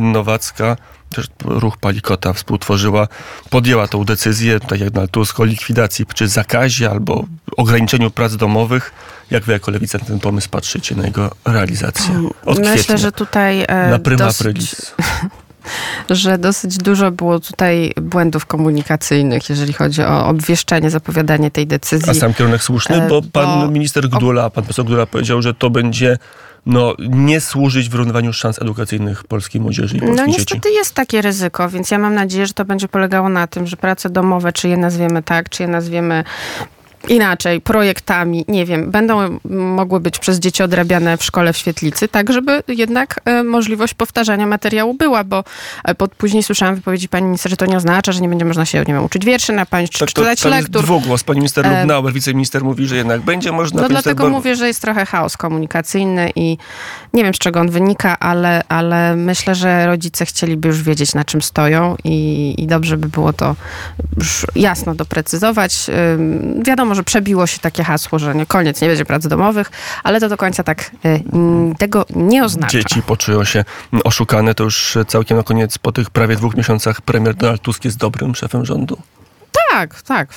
Nowacka, 0.00 0.76
też 1.14 1.26
ruch 1.44 1.76
Palikota 1.76 2.32
współtworzyła, 2.32 3.08
podjęła 3.50 3.88
tą 3.88 4.04
decyzję, 4.04 4.60
tak 4.60 4.80
jak 4.80 4.94
na 4.94 5.06
Tusk, 5.06 5.40
o 5.40 5.44
likwidacji 5.44 6.06
czy 6.14 6.28
zakazie 6.28 6.90
albo 6.90 7.24
ograniczeniu 7.56 8.10
prac 8.10 8.36
domowych. 8.36 8.92
Jak 9.30 9.44
wy 9.44 9.52
jako 9.52 9.70
lewica 9.70 9.98
na 9.98 10.04
ten 10.04 10.20
pomysł 10.20 10.48
patrzycie, 10.50 10.94
na 10.94 11.04
jego 11.04 11.30
realizację? 11.44 12.28
Od 12.46 12.58
Myślę, 12.58 12.74
kwietnia, 12.74 12.96
że 12.96 13.12
tutaj 13.12 13.64
e, 13.68 13.90
na 13.90 13.98
prima 13.98 14.24
dosyć... 14.24 14.76
że 16.10 16.38
dosyć 16.38 16.78
dużo 16.78 17.10
było 17.10 17.40
tutaj 17.40 17.92
błędów 18.02 18.46
komunikacyjnych, 18.46 19.50
jeżeli 19.50 19.72
chodzi 19.72 20.02
o 20.02 20.26
obwieszczenie, 20.26 20.90
zapowiadanie 20.90 21.50
tej 21.50 21.66
decyzji. 21.66 22.10
A 22.10 22.14
sam 22.14 22.34
kierunek 22.34 22.62
słuszny, 22.62 23.06
bo 23.08 23.22
pan 23.32 23.60
bo... 23.60 23.70
minister 23.70 24.08
Gdula, 24.08 24.50
pan 24.50 24.64
poseł 24.64 24.84
Gdula 24.84 25.06
powiedział, 25.06 25.42
że 25.42 25.54
to 25.54 25.70
będzie 25.70 26.18
no, 26.66 26.94
nie 27.08 27.40
służyć 27.40 27.88
wyrównywaniu 27.88 28.32
szans 28.32 28.62
edukacyjnych 28.62 29.24
polskiej 29.24 29.60
młodzieży 29.60 29.96
i 29.96 30.00
polskich 30.00 30.18
No 30.18 30.26
niestety 30.26 30.60
dzieci. 30.60 30.74
jest 30.74 30.94
takie 30.94 31.22
ryzyko, 31.22 31.68
więc 31.68 31.90
ja 31.90 31.98
mam 31.98 32.14
nadzieję, 32.14 32.46
że 32.46 32.52
to 32.52 32.64
będzie 32.64 32.88
polegało 32.88 33.28
na 33.28 33.46
tym, 33.46 33.66
że 33.66 33.76
prace 33.76 34.10
domowe, 34.10 34.52
czy 34.52 34.68
je 34.68 34.76
nazwiemy 34.76 35.22
tak, 35.22 35.48
czy 35.48 35.62
je 35.62 35.68
nazwiemy 35.68 36.24
inaczej, 37.08 37.60
projektami, 37.60 38.44
nie 38.48 38.66
wiem, 38.66 38.90
będą 38.90 39.38
mogły 39.50 40.00
być 40.00 40.18
przez 40.18 40.38
dzieci 40.38 40.62
odrabiane 40.62 41.16
w 41.16 41.24
szkole 41.24 41.52
w 41.52 41.56
świetlicy, 41.56 42.08
tak 42.08 42.32
żeby 42.32 42.62
jednak 42.68 43.20
e, 43.24 43.42
możliwość 43.42 43.94
powtarzania 43.94 44.46
materiału 44.46 44.94
była, 44.94 45.24
bo 45.24 45.44
e, 45.84 45.94
pod, 45.94 46.14
później 46.14 46.42
słyszałam 46.42 46.74
wypowiedzi 46.74 47.08
pani 47.08 47.26
minister, 47.26 47.50
że 47.50 47.56
to 47.56 47.66
nie 47.66 47.76
oznacza, 47.76 48.12
że 48.12 48.20
nie 48.20 48.28
będzie 48.28 48.44
można 48.44 48.64
się, 48.64 48.78
nie 48.78 48.94
wiem, 48.94 49.04
uczyć 49.04 49.24
wierszy 49.24 49.52
na 49.52 49.66
pamięć, 49.66 49.90
czy 49.90 49.98
tak, 49.98 50.08
czytać 50.08 50.40
to, 50.40 50.48
lektur. 50.48 50.74
Jest 50.74 50.86
dwugłos. 50.86 51.24
Pani 51.24 51.38
minister 51.40 51.66
e, 51.66 51.78
Lubnauer, 51.78 52.12
wiceminister 52.12 52.64
mówi, 52.64 52.86
że 52.86 52.96
jednak 52.96 53.20
będzie 53.20 53.52
można. 53.52 53.82
No 53.82 53.88
dlatego 53.88 54.30
mówię, 54.30 54.56
że 54.56 54.66
jest 54.66 54.82
trochę 54.82 55.06
chaos 55.06 55.36
komunikacyjny 55.36 56.30
i 56.36 56.58
nie 57.12 57.24
wiem, 57.24 57.34
z 57.34 57.38
czego 57.38 57.60
on 57.60 57.70
wynika, 57.70 58.18
ale, 58.18 58.62
ale 58.68 59.16
myślę, 59.16 59.54
że 59.54 59.86
rodzice 59.86 60.26
chcieliby 60.26 60.68
już 60.68 60.82
wiedzieć, 60.82 61.14
na 61.14 61.24
czym 61.24 61.42
stoją 61.42 61.96
i, 62.04 62.54
i 62.58 62.66
dobrze 62.66 62.96
by 62.96 63.08
było 63.08 63.32
to 63.32 63.56
już 64.16 64.46
jasno 64.56 64.94
doprecyzować. 64.94 65.90
Wiadomo, 66.66 66.93
że 66.94 67.02
przebiło 67.02 67.46
się 67.46 67.58
takie 67.58 67.84
hasło, 67.84 68.18
że 68.18 68.34
nie, 68.34 68.46
koniec, 68.46 68.80
nie 68.80 68.88
będzie 68.88 69.04
prac 69.04 69.26
domowych, 69.26 69.70
ale 70.04 70.20
to 70.20 70.28
do 70.28 70.36
końca 70.36 70.62
tak 70.62 70.90
y, 71.04 71.22
tego 71.78 72.06
nie 72.16 72.44
oznacza. 72.44 72.78
Dzieci 72.78 73.02
poczują 73.02 73.44
się 73.44 73.64
oszukane, 74.04 74.54
to 74.54 74.64
już 74.64 74.98
całkiem 75.06 75.36
na 75.36 75.42
koniec, 75.42 75.78
po 75.78 75.92
tych 75.92 76.10
prawie 76.10 76.36
dwóch 76.36 76.56
miesiącach 76.56 77.00
premier 77.00 77.34
Donald 77.34 77.62
Tusk 77.62 77.84
jest 77.84 77.96
dobrym 77.96 78.34
szefem 78.34 78.64
rządu? 78.64 78.98
Tak, 79.70 80.02
tak. 80.02 80.28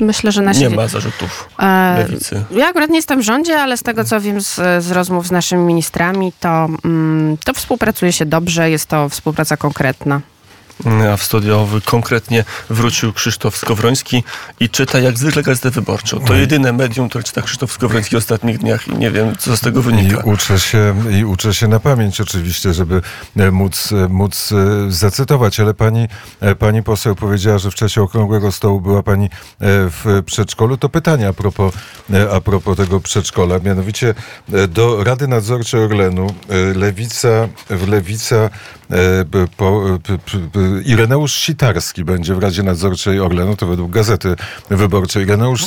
Myślę, 0.00 0.32
że 0.32 0.42
nasi... 0.42 0.60
Nie 0.60 0.70
ma 0.70 0.88
zarzutów 0.88 1.48
e, 1.58 1.94
lewicy. 1.98 2.44
Ja 2.50 2.68
akurat 2.68 2.90
nie 2.90 2.96
jestem 2.96 3.20
w 3.20 3.24
rządzie, 3.24 3.60
ale 3.60 3.76
z 3.76 3.82
tego, 3.82 4.04
co 4.04 4.20
wiem 4.20 4.40
z, 4.40 4.54
z 4.84 4.90
rozmów 4.90 5.26
z 5.26 5.30
naszymi 5.30 5.62
ministrami, 5.62 6.32
to, 6.40 6.68
mm, 6.84 7.36
to 7.44 7.54
współpracuje 7.54 8.12
się 8.12 8.26
dobrze, 8.26 8.70
jest 8.70 8.86
to 8.86 9.08
współpraca 9.08 9.56
konkretna 9.56 10.20
a 11.12 11.16
w 11.16 11.22
studiowy 11.22 11.80
konkretnie 11.80 12.44
wrócił 12.70 13.12
Krzysztof 13.12 13.56
Skowroński 13.56 14.24
i 14.60 14.68
czyta 14.68 14.98
jak 14.98 15.18
zwykle 15.18 15.42
Gazetę 15.42 15.70
Wyborczą. 15.70 16.20
To 16.20 16.34
jedyne 16.34 16.72
medium, 16.72 17.08
które 17.08 17.24
czyta 17.24 17.42
Krzysztof 17.42 17.72
Skowroński 17.72 18.16
w 18.16 18.18
ostatnich 18.18 18.58
dniach 18.58 18.88
i 18.88 18.96
nie 18.96 19.10
wiem, 19.10 19.36
co 19.38 19.56
z 19.56 19.60
tego 19.60 19.82
wynika. 19.82 20.20
I 20.20 20.24
uczę 20.24 20.60
się, 20.60 20.94
i 21.20 21.24
uczę 21.24 21.54
się 21.54 21.68
na 21.68 21.80
pamięć 21.80 22.20
oczywiście, 22.20 22.74
żeby 22.74 23.02
e, 23.36 23.50
móc, 23.50 23.92
e, 23.92 24.08
móc 24.08 24.52
e, 24.52 24.90
zacytować, 24.90 25.60
ale 25.60 25.74
pani, 25.74 26.08
pani 26.58 26.82
poseł 26.82 27.14
powiedziała, 27.14 27.58
że 27.58 27.70
w 27.70 27.74
czasie 27.74 28.02
Okrągłego 28.02 28.52
Stołu 28.52 28.80
była 28.80 29.02
pani 29.02 29.30
w 29.60 30.22
przedszkolu. 30.26 30.76
To 30.76 30.88
pytanie 30.88 31.28
a 31.28 31.32
propos, 31.32 31.74
a 32.32 32.40
propos 32.40 32.76
tego 32.76 33.00
przedszkola. 33.00 33.58
Mianowicie 33.58 34.14
do 34.68 35.04
Rady 35.04 35.28
Nadzorczej 35.28 35.80
Orlenu 35.80 36.34
Lewica, 36.74 37.48
w 37.70 37.88
Lewica 37.88 38.50
po, 39.56 39.84
Ireneusz 40.84 41.34
Sitarski 41.34 42.04
będzie 42.04 42.34
w 42.34 42.38
Radzie 42.38 42.62
Nadzorczej 42.62 43.20
Orlenu, 43.20 43.56
to 43.56 43.66
według 43.66 43.90
Gazety 43.90 44.36
Wyborczej. 44.70 45.22
Ireneusz 45.22 45.62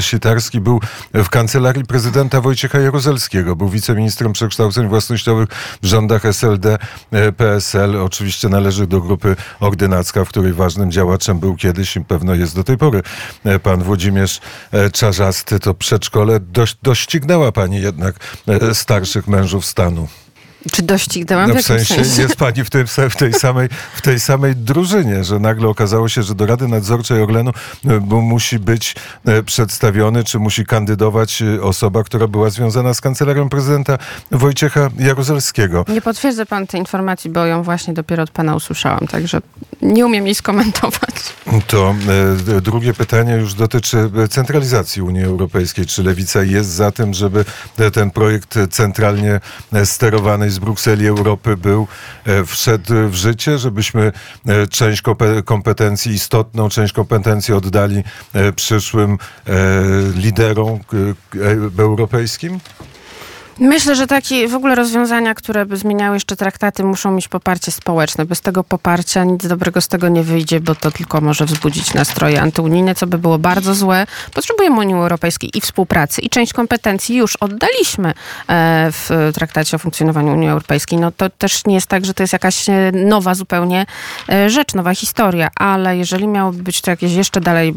Sitarski 0.00 0.60
był 0.60 0.80
w 1.14 1.28
kancelarii 1.28 1.84
prezydenta 1.84 2.40
Wojciecha 2.40 2.78
Jaruzelskiego, 2.78 3.56
był 3.56 3.68
wiceministrem 3.68 4.32
przekształceń 4.32 4.88
własnościowych 4.88 5.48
w 5.82 5.86
rządach 5.86 6.24
SLD, 6.24 6.78
e, 7.10 7.32
PSL. 7.32 7.96
Oczywiście 7.96 8.48
należy 8.48 8.86
do 8.86 9.00
grupy 9.00 9.36
ordynacka, 9.60 10.24
w 10.24 10.28
której 10.28 10.52
ważnym 10.52 10.90
działaczem 10.90 11.38
był 11.38 11.56
kiedyś 11.56 11.96
i 11.96 12.00
pewno 12.00 12.34
jest 12.34 12.54
do 12.54 12.64
tej 12.64 12.76
pory 12.76 13.02
e, 13.44 13.58
pan 13.58 13.82
Włodzimierz 13.82 14.40
e, 14.72 14.90
Czarzasty. 14.90 15.60
To 15.60 15.74
przedszkole 15.74 16.40
doścignęła 16.82 17.52
pani 17.52 17.80
jednak 17.80 18.14
starszych 18.72 19.28
mężów 19.28 19.66
stanu. 19.66 20.08
Czy 20.72 20.82
doścignęłam? 20.82 21.48
No, 21.48 21.54
w 21.54 21.62
sensie, 21.62 21.94
sensie 21.94 22.22
jest 22.22 22.36
pani 22.36 22.64
w 22.64 22.70
tej, 22.70 22.84
w, 23.10 23.16
tej 23.16 23.32
samej, 23.32 23.68
w 23.94 24.02
tej 24.02 24.20
samej 24.20 24.56
drużynie, 24.56 25.24
że 25.24 25.38
nagle 25.38 25.68
okazało 25.68 26.08
się, 26.08 26.22
że 26.22 26.34
do 26.34 26.46
Rady 26.46 26.68
Nadzorczej 26.68 27.22
Orlenu 27.22 27.50
e, 27.84 28.00
musi 28.00 28.58
być 28.58 28.94
e, 29.24 29.42
przedstawiony, 29.42 30.24
czy 30.24 30.38
musi 30.38 30.66
kandydować 30.66 31.42
e, 31.42 31.62
osoba, 31.62 32.04
która 32.04 32.26
była 32.26 32.50
związana 32.50 32.94
z 32.94 33.00
kancelarią 33.00 33.48
prezydenta 33.48 33.98
Wojciecha 34.30 34.90
Jaruzelskiego. 34.98 35.84
Nie 35.88 36.02
potwierdzę 36.02 36.46
pan 36.46 36.66
tej 36.66 36.80
informacji, 36.80 37.30
bo 37.30 37.46
ją 37.46 37.62
właśnie 37.62 37.94
dopiero 37.94 38.22
od 38.22 38.30
pana 38.30 38.54
usłyszałam, 38.54 39.06
także 39.06 39.40
nie 39.82 40.06
umiem 40.06 40.26
jej 40.26 40.34
skomentować. 40.34 41.34
To 41.66 41.94
e, 42.56 42.60
drugie 42.60 42.94
pytanie 42.94 43.34
już 43.34 43.54
dotyczy 43.54 44.10
centralizacji 44.30 45.02
Unii 45.02 45.24
Europejskiej. 45.24 45.86
Czy 45.86 46.02
Lewica 46.02 46.42
jest 46.42 46.70
za 46.70 46.92
tym, 46.92 47.14
żeby 47.14 47.44
ten 47.92 48.10
projekt 48.10 48.58
centralnie 48.70 49.40
sterowany 49.84 50.50
z 50.50 50.58
Brukseli 50.58 51.06
Europy 51.06 51.56
był, 51.56 51.86
e, 52.26 52.44
wszedł 52.44 52.94
w 53.08 53.14
życie, 53.14 53.58
żebyśmy 53.58 54.12
e, 54.46 54.66
część 54.66 55.02
kompetencji, 55.44 56.12
istotną 56.12 56.68
część 56.68 56.92
kompetencji 56.92 57.54
oddali 57.54 58.04
e, 58.32 58.52
przyszłym 58.52 59.18
liderom 60.14 60.80
europejskim? 61.78 62.60
Myślę, 63.60 63.94
że 63.94 64.06
takie 64.06 64.48
w 64.48 64.54
ogóle 64.54 64.74
rozwiązania, 64.74 65.34
które 65.34 65.66
by 65.66 65.76
zmieniały 65.76 66.16
jeszcze 66.16 66.36
traktaty, 66.36 66.84
muszą 66.84 67.10
mieć 67.10 67.28
poparcie 67.28 67.72
społeczne. 67.72 68.24
Bez 68.24 68.40
tego 68.40 68.64
poparcia 68.64 69.24
nic 69.24 69.46
dobrego 69.46 69.80
z 69.80 69.88
tego 69.88 70.08
nie 70.08 70.22
wyjdzie, 70.22 70.60
bo 70.60 70.74
to 70.74 70.90
tylko 70.90 71.20
może 71.20 71.44
wzbudzić 71.44 71.94
nastroje 71.94 72.40
antyunijne, 72.40 72.94
co 72.94 73.06
by 73.06 73.18
było 73.18 73.38
bardzo 73.38 73.74
złe. 73.74 74.06
Potrzebujemy 74.34 74.80
Unii 74.80 74.94
Europejskiej 74.94 75.50
i 75.54 75.60
współpracy, 75.60 76.20
i 76.20 76.30
część 76.30 76.52
kompetencji 76.52 77.16
już 77.16 77.36
oddaliśmy 77.36 78.08
e, 78.08 78.14
w 78.92 79.30
traktacie 79.34 79.76
o 79.76 79.78
funkcjonowaniu 79.78 80.32
Unii 80.32 80.48
Europejskiej. 80.48 80.98
No 80.98 81.12
to 81.12 81.30
też 81.30 81.64
nie 81.66 81.74
jest 81.74 81.86
tak, 81.86 82.04
że 82.04 82.14
to 82.14 82.22
jest 82.22 82.32
jakaś 82.32 82.68
e, 82.68 82.92
nowa 82.92 83.34
zupełnie 83.34 83.86
e, 84.28 84.50
rzecz, 84.50 84.74
nowa 84.74 84.94
historia, 84.94 85.48
ale 85.56 85.96
jeżeli 85.96 86.28
miałoby 86.28 86.62
być 86.62 86.80
to 86.80 86.90
jakieś 86.90 87.12
jeszcze 87.12 87.40
dalej 87.40 87.74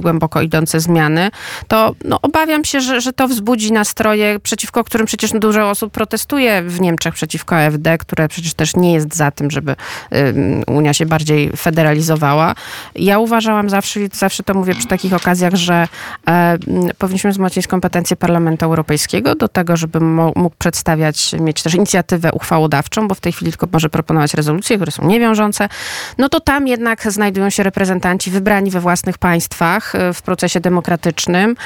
głęboko 0.00 0.42
idące 0.42 0.80
zmiany, 0.80 1.30
to 1.68 1.94
no, 2.04 2.20
obawiam 2.22 2.64
się, 2.64 2.80
że, 2.80 3.00
że 3.00 3.12
to 3.12 3.28
wzbudzi 3.28 3.72
nastroje, 3.72 4.40
przeciwko 4.40 4.84
którym 4.84 5.06
przecież 5.06 5.21
przecież 5.22 5.40
dużo 5.40 5.70
osób 5.70 5.92
protestuje 5.92 6.62
w 6.62 6.80
Niemczech 6.80 7.14
przeciwko 7.14 7.56
AfD, 7.56 7.98
które 7.98 8.28
przecież 8.28 8.54
też 8.54 8.76
nie 8.76 8.92
jest 8.92 9.16
za 9.16 9.30
tym, 9.30 9.50
żeby 9.50 9.76
Unia 10.66 10.94
się 10.94 11.06
bardziej 11.06 11.50
federalizowała. 11.56 12.54
Ja 12.94 13.18
uważałam 13.18 13.70
zawsze, 13.70 14.00
zawsze 14.12 14.42
to 14.42 14.54
mówię 14.54 14.74
przy 14.74 14.86
takich 14.86 15.14
okazjach, 15.14 15.54
że 15.54 15.88
e, 16.28 16.58
powinniśmy 16.98 17.30
wzmocnić 17.30 17.66
kompetencje 17.66 18.16
Parlamentu 18.16 18.64
Europejskiego 18.64 19.34
do 19.34 19.48
tego, 19.48 19.76
żeby 19.76 20.00
mógł 20.00 20.56
przedstawiać, 20.58 21.32
mieć 21.40 21.62
też 21.62 21.74
inicjatywę 21.74 22.32
uchwałodawczą, 22.32 23.08
bo 23.08 23.14
w 23.14 23.20
tej 23.20 23.32
chwili 23.32 23.52
tylko 23.52 23.66
może 23.72 23.90
proponować 23.90 24.34
rezolucje, 24.34 24.76
które 24.76 24.92
są 24.92 25.06
niewiążące. 25.06 25.68
No 26.18 26.28
to 26.28 26.40
tam 26.40 26.68
jednak 26.68 27.12
znajdują 27.12 27.50
się 27.50 27.62
reprezentanci 27.62 28.30
wybrani 28.30 28.70
we 28.70 28.80
własnych 28.80 29.18
państwach 29.18 29.94
e, 29.94 30.14
w 30.14 30.22
procesie 30.22 30.60
demokratycznym 30.60 31.56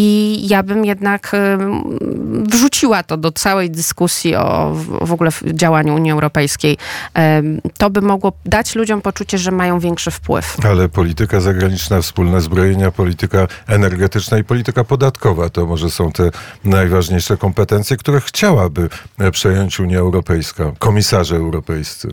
I 0.00 0.38
ja 0.48 0.62
bym 0.62 0.84
jednak 0.84 1.34
em, 1.34 1.98
wrzuciła 2.44 3.02
to 3.02 3.16
do 3.16 3.32
całej 3.32 3.70
dyskusji 3.70 4.36
o 4.36 4.74
w 5.00 5.12
ogóle 5.12 5.30
działaniu 5.52 5.94
Unii 5.94 6.12
Europejskiej. 6.12 6.76
To 7.78 7.90
by 7.90 8.00
mogło 8.02 8.32
dać 8.46 8.74
ludziom 8.74 9.02
poczucie, 9.02 9.38
że 9.38 9.50
mają 9.50 9.80
większy 9.80 10.10
wpływ. 10.10 10.56
Ale 10.66 10.88
polityka 10.88 11.40
zagraniczna, 11.40 12.00
wspólne 12.00 12.40
zbrojenia, 12.40 12.90
polityka 12.90 13.46
energetyczna 13.66 14.38
i 14.38 14.44
polityka 14.44 14.84
podatkowa 14.84 15.50
to 15.50 15.66
może 15.66 15.90
są 15.90 16.12
te 16.12 16.30
najważniejsze 16.64 17.36
kompetencje, 17.36 17.96
które 17.96 18.20
chciałaby 18.20 18.88
e, 19.18 19.30
przejąć 19.30 19.80
Unia 19.80 19.98
Europejska, 19.98 20.72
komisarze 20.78 21.36
europejscy. 21.36 22.08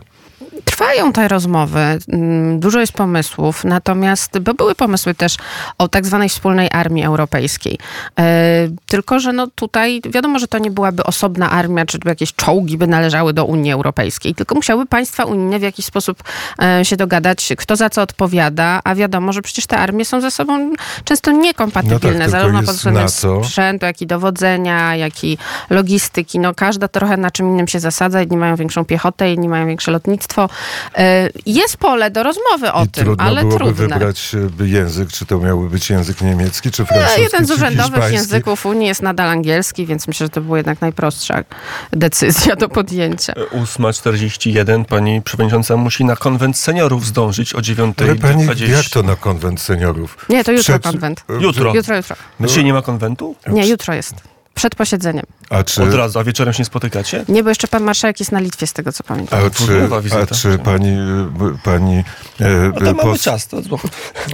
Trwają 0.76 1.12
te 1.12 1.28
rozmowy, 1.28 1.80
mm, 2.08 2.60
dużo 2.60 2.80
jest 2.80 2.92
pomysłów, 2.92 3.64
natomiast, 3.64 4.38
bo 4.38 4.54
były 4.54 4.74
pomysły 4.74 5.14
też 5.14 5.36
o 5.78 5.88
tak 5.88 6.06
zwanej 6.06 6.28
wspólnej 6.28 6.68
armii 6.72 7.04
europejskiej. 7.04 7.78
E, 8.18 8.68
tylko, 8.86 9.20
że 9.20 9.32
no 9.32 9.46
tutaj 9.46 10.00
wiadomo, 10.10 10.38
że 10.38 10.48
to 10.48 10.58
nie 10.58 10.70
byłaby 10.70 11.04
osobna 11.04 11.50
armia, 11.50 11.86
czy 11.86 11.98
jakieś 12.04 12.34
czołgi 12.34 12.78
by 12.78 12.86
należały 12.86 13.32
do 13.32 13.44
Unii 13.44 13.72
Europejskiej, 13.72 14.34
tylko 14.34 14.54
musiały 14.54 14.86
państwa 14.86 15.24
unijne 15.24 15.58
w 15.58 15.62
jakiś 15.62 15.86
sposób 15.86 16.22
e, 16.62 16.84
się 16.84 16.96
dogadać, 16.96 17.52
kto 17.56 17.76
za 17.76 17.90
co 17.90 18.02
odpowiada, 18.02 18.80
a 18.84 18.94
wiadomo, 18.94 19.32
że 19.32 19.42
przecież 19.42 19.66
te 19.66 19.78
armie 19.78 20.04
są 20.04 20.20
ze 20.20 20.30
sobą 20.30 20.72
często 21.04 21.30
niekompatybilne, 21.30 22.18
No 22.18 22.18
tak, 22.20 22.30
zarówno 22.30 22.62
pod 22.62 22.74
względem 22.74 23.02
NATO. 23.04 23.44
sprzętu, 23.44 23.86
jak 23.86 24.02
i 24.02 24.06
dowodzenia, 24.06 24.96
jak 24.96 25.24
i 25.24 25.38
logistyki. 25.70 26.38
No 26.38 26.54
każda 26.54 26.88
trochę 26.88 27.16
na 27.16 27.30
czym 27.30 27.46
innym 27.48 27.68
się 27.68 27.80
zasadza. 27.80 28.20
Jedni 28.20 28.36
mają 28.36 28.56
większą 28.56 28.84
piechotę, 28.84 29.32
inni 29.32 29.48
mają 29.48 29.66
większe 29.66 29.90
lotnictwo. 29.90 30.48
E, 30.94 31.28
Jest 31.46 31.76
pole 31.76 32.10
do 32.10 32.22
rozmowy 32.22 32.72
o 32.72 32.84
I 32.84 32.88
tym, 32.88 33.04
trudno 33.04 33.24
ale 33.24 33.40
byłoby 33.40 33.56
trudne. 33.58 33.74
wybrać 33.88 34.32
e, 34.60 34.66
język, 34.66 35.12
czy 35.12 35.26
to 35.26 35.38
miałby 35.38 35.70
być 35.70 35.90
język 35.90 36.20
niemiecki, 36.20 36.70
czy 36.70 36.82
E, 36.82 36.86
francuski, 36.86 37.20
Jeden 37.22 37.46
z 37.46 37.50
urzędowych 37.50 38.12
języków 38.12 38.66
Unii 38.66 38.88
jest 38.88 39.02
nadal 39.02 39.28
angielski, 39.28 39.86
więc 39.86 40.08
myślę, 40.08 40.26
że 40.26 40.30
to 40.30 40.40
była 40.40 40.56
jednak 40.56 40.80
najprostsza 40.80 41.44
decyzja 41.92 42.56
do 42.56 42.68
podjęcia. 42.68 43.32
8.41 43.32 44.84
pani 44.84 45.22
przewodnicząca 45.22 45.76
musi 45.76 46.04
na 46.04 46.16
konwent 46.16 46.56
seniorów 46.58 47.06
zdążyć 47.06 47.54
o 47.54 47.58
9.20. 47.58 48.04
Ale 48.04 48.14
pani, 48.16 48.46
jak 48.70 48.84
to 48.92 49.02
na 49.02 49.16
konwent 49.16 49.60
seniorów? 49.60 50.26
Nie, 50.28 50.44
to 50.44 50.52
jutro 50.52 50.74
Przed- 50.74 50.82
konwent. 50.82 51.24
Jutro. 51.40 51.74
Jutro, 51.74 51.96
jutro. 51.96 52.16
No. 52.40 52.46
Dzisiaj 52.46 52.64
nie 52.64 52.72
ma 52.72 52.82
konwentu? 52.82 53.36
Nie, 53.46 53.66
jutro 53.68 53.94
jest. 53.94 54.14
Przed 54.56 54.74
posiedzeniem. 54.74 55.24
A 55.50 55.64
czy, 55.64 55.82
Od 55.82 55.94
razu, 55.94 56.18
a 56.18 56.24
wieczorem 56.24 56.54
się 56.54 56.58
nie 56.60 56.64
spotykacie? 56.64 57.24
Nie, 57.28 57.42
bo 57.42 57.48
jeszcze 57.48 57.68
pan 57.68 57.82
marszałek 57.82 58.20
jest 58.20 58.32
na 58.32 58.40
Litwie, 58.40 58.66
z 58.66 58.72
tego 58.72 58.92
co 58.92 59.04
pamiętam. 59.04 59.40
a 59.46 59.50
czy, 59.50 59.62
Urzędowa 59.62 60.00
a 60.22 60.26
czy 60.34 60.58
pani, 60.58 60.88
e, 60.88 61.58
pani 61.64 62.04
e, 62.40 62.72
A 62.76 62.78
to 62.78 62.84
mamy 62.84 63.02
pos- 63.12 63.22
czas. 63.22 63.46
To... 63.48 63.56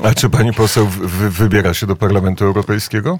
a 0.02 0.14
czy 0.14 0.30
pani 0.30 0.52
poseł 0.52 0.86
wy, 0.86 1.30
wybiera 1.30 1.74
się 1.74 1.86
do 1.86 1.96
Parlamentu 1.96 2.44
Europejskiego? 2.44 3.18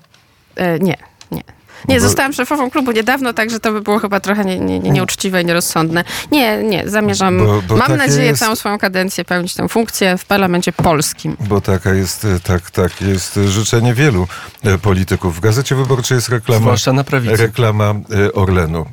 E, 0.56 0.78
Nie, 0.78 0.96
nie. 1.30 1.42
Nie, 1.88 1.94
Bo- 1.96 2.00
zostałam 2.00 2.32
szefową 2.32 2.70
klubu 2.70 2.92
niedawno, 2.92 3.32
także 3.32 3.60
to 3.60 3.72
by 3.72 3.80
było 3.80 3.98
chyba 3.98 4.20
trochę 4.20 4.44
nie, 4.44 4.58
nie, 4.60 4.80
nie, 4.80 4.90
nieuczciwe 4.90 5.42
i 5.42 5.44
nierozsądne. 5.44 6.04
Nie, 6.32 6.62
nie, 6.62 6.88
zamierzam, 6.90 7.38
Bo- 7.38 7.62
bo 7.62 7.76
mam 7.76 7.96
nadzieję, 7.96 8.26
jest- 8.26 8.40
całą 8.40 8.56
swoją 8.56 8.78
kadencję 8.78 9.24
pełnić 9.24 9.54
tę 9.54 9.68
funkcję 9.68 10.18
w 10.18 10.24
parlamencie 10.24 10.72
polskim. 10.72 11.36
Bo 11.40 11.60
taka 11.60 11.94
jest, 11.94 12.24
e, 12.24 12.40
tak, 12.40 12.70
tak 12.70 13.00
jest 13.00 13.38
życzenie 13.48 13.94
wielu 13.94 14.26
e, 14.64 14.78
polityków. 14.78 15.36
W 15.36 15.40
Gazecie 15.40 15.74
Wyborczej 15.74 16.14
jest 16.16 16.28
reklama. 16.28 16.60
Zwłaszcza 16.60 16.92
na 16.92 17.04
prawicy. 17.04 17.36
Reklama 17.36 17.94
e, 18.26 18.32
Orlenu. 18.32 18.86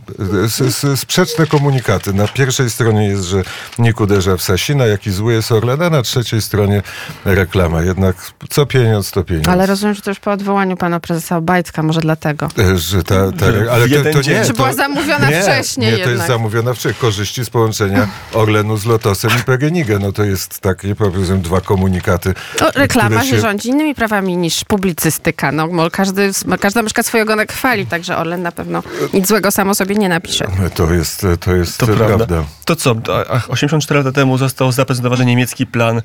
S, 0.46 0.62
s, 0.62 1.00
sprzeczne 1.00 1.48
komunikaty. 1.48 2.14
Na 2.14 2.28
pierwszej 2.28 2.70
stronie 2.70 3.08
jest, 3.08 3.24
że 3.24 3.44
nikt 3.80 4.02
uderza 4.02 4.38
w 4.38 4.42
Sasina, 4.42 4.86
jaki 4.86 5.12
zły 5.12 5.34
jest 5.34 5.52
Orlen, 5.52 5.82
a 5.82 5.90
na 5.90 6.02
trzeciej 6.02 6.42
stronie 6.42 6.82
reklama. 7.26 7.82
Jednak 7.82 8.16
co 8.50 8.66
pieniądz, 8.66 9.12
to 9.12 9.24
pieniądz. 9.24 9.48
Ale 9.48 9.66
rozumiem, 9.66 9.96
że 9.96 10.02
to 10.02 10.12
już 10.12 10.20
po 10.20 10.32
odwołaniu 10.32 10.78
pana 10.78 11.00
prezesa 11.00 11.38
Obajtka, 11.38 11.84
może 11.84 12.02
dlatego. 12.02 12.48
Że 12.80 13.04
ta, 13.04 13.32
ta, 13.32 13.46
ale 13.72 13.88
w 13.88 14.04
to, 14.04 14.12
to 14.12 14.30
nie. 14.30 14.42
Czy 14.42 14.48
to, 14.48 14.54
była 14.54 14.74
zamówiona 14.74 15.30
nie, 15.30 15.42
wcześniej 15.42 15.98
Nie, 15.98 16.04
to 16.04 16.10
jest 16.10 16.28
zamówiona 16.28 16.74
wcześniej. 16.74 16.94
Korzyści 17.02 17.46
z 17.46 17.50
połączenia 17.50 18.08
Orlenu 18.34 18.78
z 18.78 18.86
Lotosem 18.86 19.32
i 19.40 19.44
PGNiG. 19.44 19.88
No 20.00 20.12
to 20.12 20.24
jest 20.24 20.60
takie, 20.60 20.96
powiedzmy, 20.96 21.38
dwa 21.38 21.62
komunikaty. 21.62 22.34
No, 22.62 22.72
reklama 22.76 23.24
się 23.24 23.40
rządzi 23.40 23.70
innymi 23.70 23.96
prawami 23.96 24.38
niż 24.38 24.64
publicystyka. 24.66 25.52
No, 25.52 25.68
każdy, 25.92 26.32
każda 26.60 26.82
myszka 26.82 27.04
swojego 27.04 27.30
ogonek 27.30 27.54
chwali, 27.54 27.86
także 27.86 28.18
Orlen 28.18 28.42
na 28.42 28.52
pewno 28.52 28.84
nic 29.14 29.28
złego 29.28 29.52
samo 29.52 29.76
sobie 29.76 29.96
nie 29.96 30.10
napisze. 30.10 30.48
To 30.76 30.94
jest, 30.94 31.26
to 31.40 31.56
jest 31.56 31.78
To 31.78 31.86
prawda. 31.86 32.08
prawda. 32.08 32.44
To 32.66 32.76
co? 32.76 32.96
a- 33.30 33.34
a 33.36 33.42
84 33.48 34.00
lata 34.00 34.12
temu 34.12 34.38
został 34.38 34.72
zaprezentowany 34.72 35.26
niemiecki 35.26 35.68
plan 35.68 36.02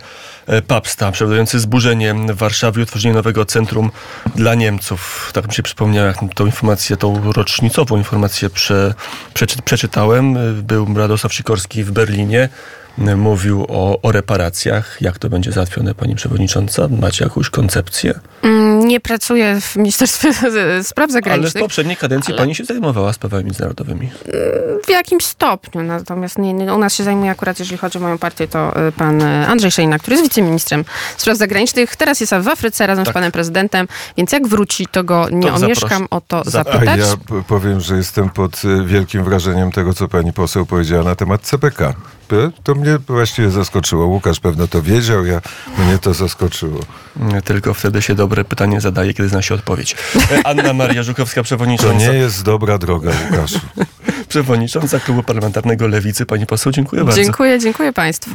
e, 0.47 0.63
Papsta, 0.63 1.13
przewidujący 1.13 1.61
zburzenie 1.61 2.15
Warszawy 2.35 2.81
i 2.81 2.83
utworzenie 2.83 3.15
nowego 3.15 3.45
centrum 3.45 3.91
dla 4.37 4.55
Niemców. 4.55 5.31
Tak 5.35 5.49
mi 5.49 5.55
się 5.55 5.63
przypomniał, 5.63 6.07
jak 6.07 6.17
tą 6.35 6.47
informację, 6.47 6.64
tą 6.99 7.33
rocznicową 7.33 7.97
informację 7.97 8.51
prze, 8.51 8.95
przeczy, 9.35 9.63
przeczytałem. 9.65 10.37
Był 10.63 10.87
Radosław 10.97 11.35
Sikorski 11.35 11.85
w 11.85 11.91
Berlinie. 11.91 12.49
Mówił 13.17 13.67
o, 13.69 14.01
o 14.03 14.13
reparacjach. 14.13 14.99
Jak 15.01 15.19
to 15.19 15.29
będzie 15.29 15.53
załatwione, 15.53 15.95
pani 15.95 16.15
przewodnicząca? 16.15 16.89
Macie 17.01 17.25
jakąś 17.25 17.51
koncepcję? 17.51 18.21
Mm, 18.43 18.74
Nie 18.85 19.01
pracuję 19.01 19.61
w 19.61 19.77
Ministerstwie 19.77 20.33
Spraw 20.83 20.97
Ale 20.97 21.07
w 21.09 21.13
Zagranicznych. 21.13 21.63
poprzedniej 21.65 21.97
kadencji 21.97 22.35
pani 22.35 22.55
się 22.55 22.65
zajmowała 22.65 23.13
sprawami 23.13 23.45
międzynarodowymi. 23.45 24.11
W 24.87 24.91
jakimś 24.91 25.25
stopniu, 25.25 25.83
natomiast 25.83 26.39
nie, 26.39 26.53
nie, 26.53 26.75
u 26.75 26.79
nas 26.79 26.95
się 26.95 27.05
zajmuje 27.05 27.31
akurat, 27.31 27.59
jeżeli 27.59 27.79
chodzi 27.79 27.99
o 27.99 28.01
moją 28.01 28.19
partię, 28.19 28.49
to 28.49 28.87
y, 28.89 28.93
pan 28.93 29.23
y, 29.23 29.47
Andrzej 29.49 29.71
Szejna, 29.71 29.99
który 29.99 30.17
jest 30.17 30.25
wiceministrem 30.29 30.85
spraw 31.17 31.37
zagranicznych. 31.37 31.97
Teraz 31.97 32.21
jest 32.21 32.35
w 32.35 32.49
Afryce 32.49 32.87
razem 32.87 33.05
Tak. 33.05 33.13
z 33.13 33.15
panem 33.15 33.33
prezydentem, 33.33 33.89
więc 34.17 34.33
jak 34.33 34.47
wróci, 34.49 34.87
to 34.87 35.05
go 35.05 35.27
nie 35.33 35.49
To 35.49 35.55
omieszkam 35.55 35.89
zaproszę. 35.89 36.07
o 36.11 36.21
to 36.21 36.41
Zap- 36.43 36.47
A 36.47 36.73
zapytać. 36.73 37.01
ja 37.01 37.43
powiem, 37.49 37.81
że 37.81 37.97
jestem 37.97 38.31
pod 38.31 38.63
e, 38.65 38.85
wielkim 38.85 39.25
wrażeniem 39.25 39.73
tego, 39.73 39.93
co 39.95 40.09
pani 40.09 40.33
poseł 40.33 40.67
powiedziała 40.67 41.05
na 41.05 41.15
temat 41.17 41.41
CPK. 41.43 41.95
To 42.63 42.75
mnie 42.75 42.99
właściwie 43.07 43.51
zaskoczyło. 43.51 44.07
Łukasz 44.07 44.41
pewno 44.41 44.67
to 44.69 44.83
wiedział, 44.83 45.27
ja, 45.27 45.41
mnie 45.79 45.99
to 45.99 46.15
zaskoczyło. 46.15 46.81
Tylko 47.45 47.75
wtedy 47.75 48.03
się 48.03 48.15
dobre 48.15 48.45
pytanie 48.45 48.81
zadaje, 48.81 49.15
kiedy 49.15 49.29
zna 49.29 49.43
się 49.43 49.55
odpowiedź. 49.55 49.97
E, 50.31 50.47
Anna 50.47 50.73
Maria 50.73 51.03
Żukowska, 51.03 51.41
To 51.41 51.45
przewodnicząca, 51.45 51.95
nie 52.13 52.19
jest 52.19 52.43
dobra 52.43 52.79
droga, 52.79 53.11
Łukaszu. 53.31 53.61
przewodnicząca 54.29 55.01
Klubu 55.01 55.23
Parlamentarnego 55.23 55.89
Lewicy. 55.89 56.27
Pani 56.27 56.47
poseł, 56.47 56.73
dziękuję 56.73 57.05
bardzo. 57.05 57.23
Dziękuję, 57.23 57.59
dziękuję 57.59 57.93
państwu. 57.93 58.31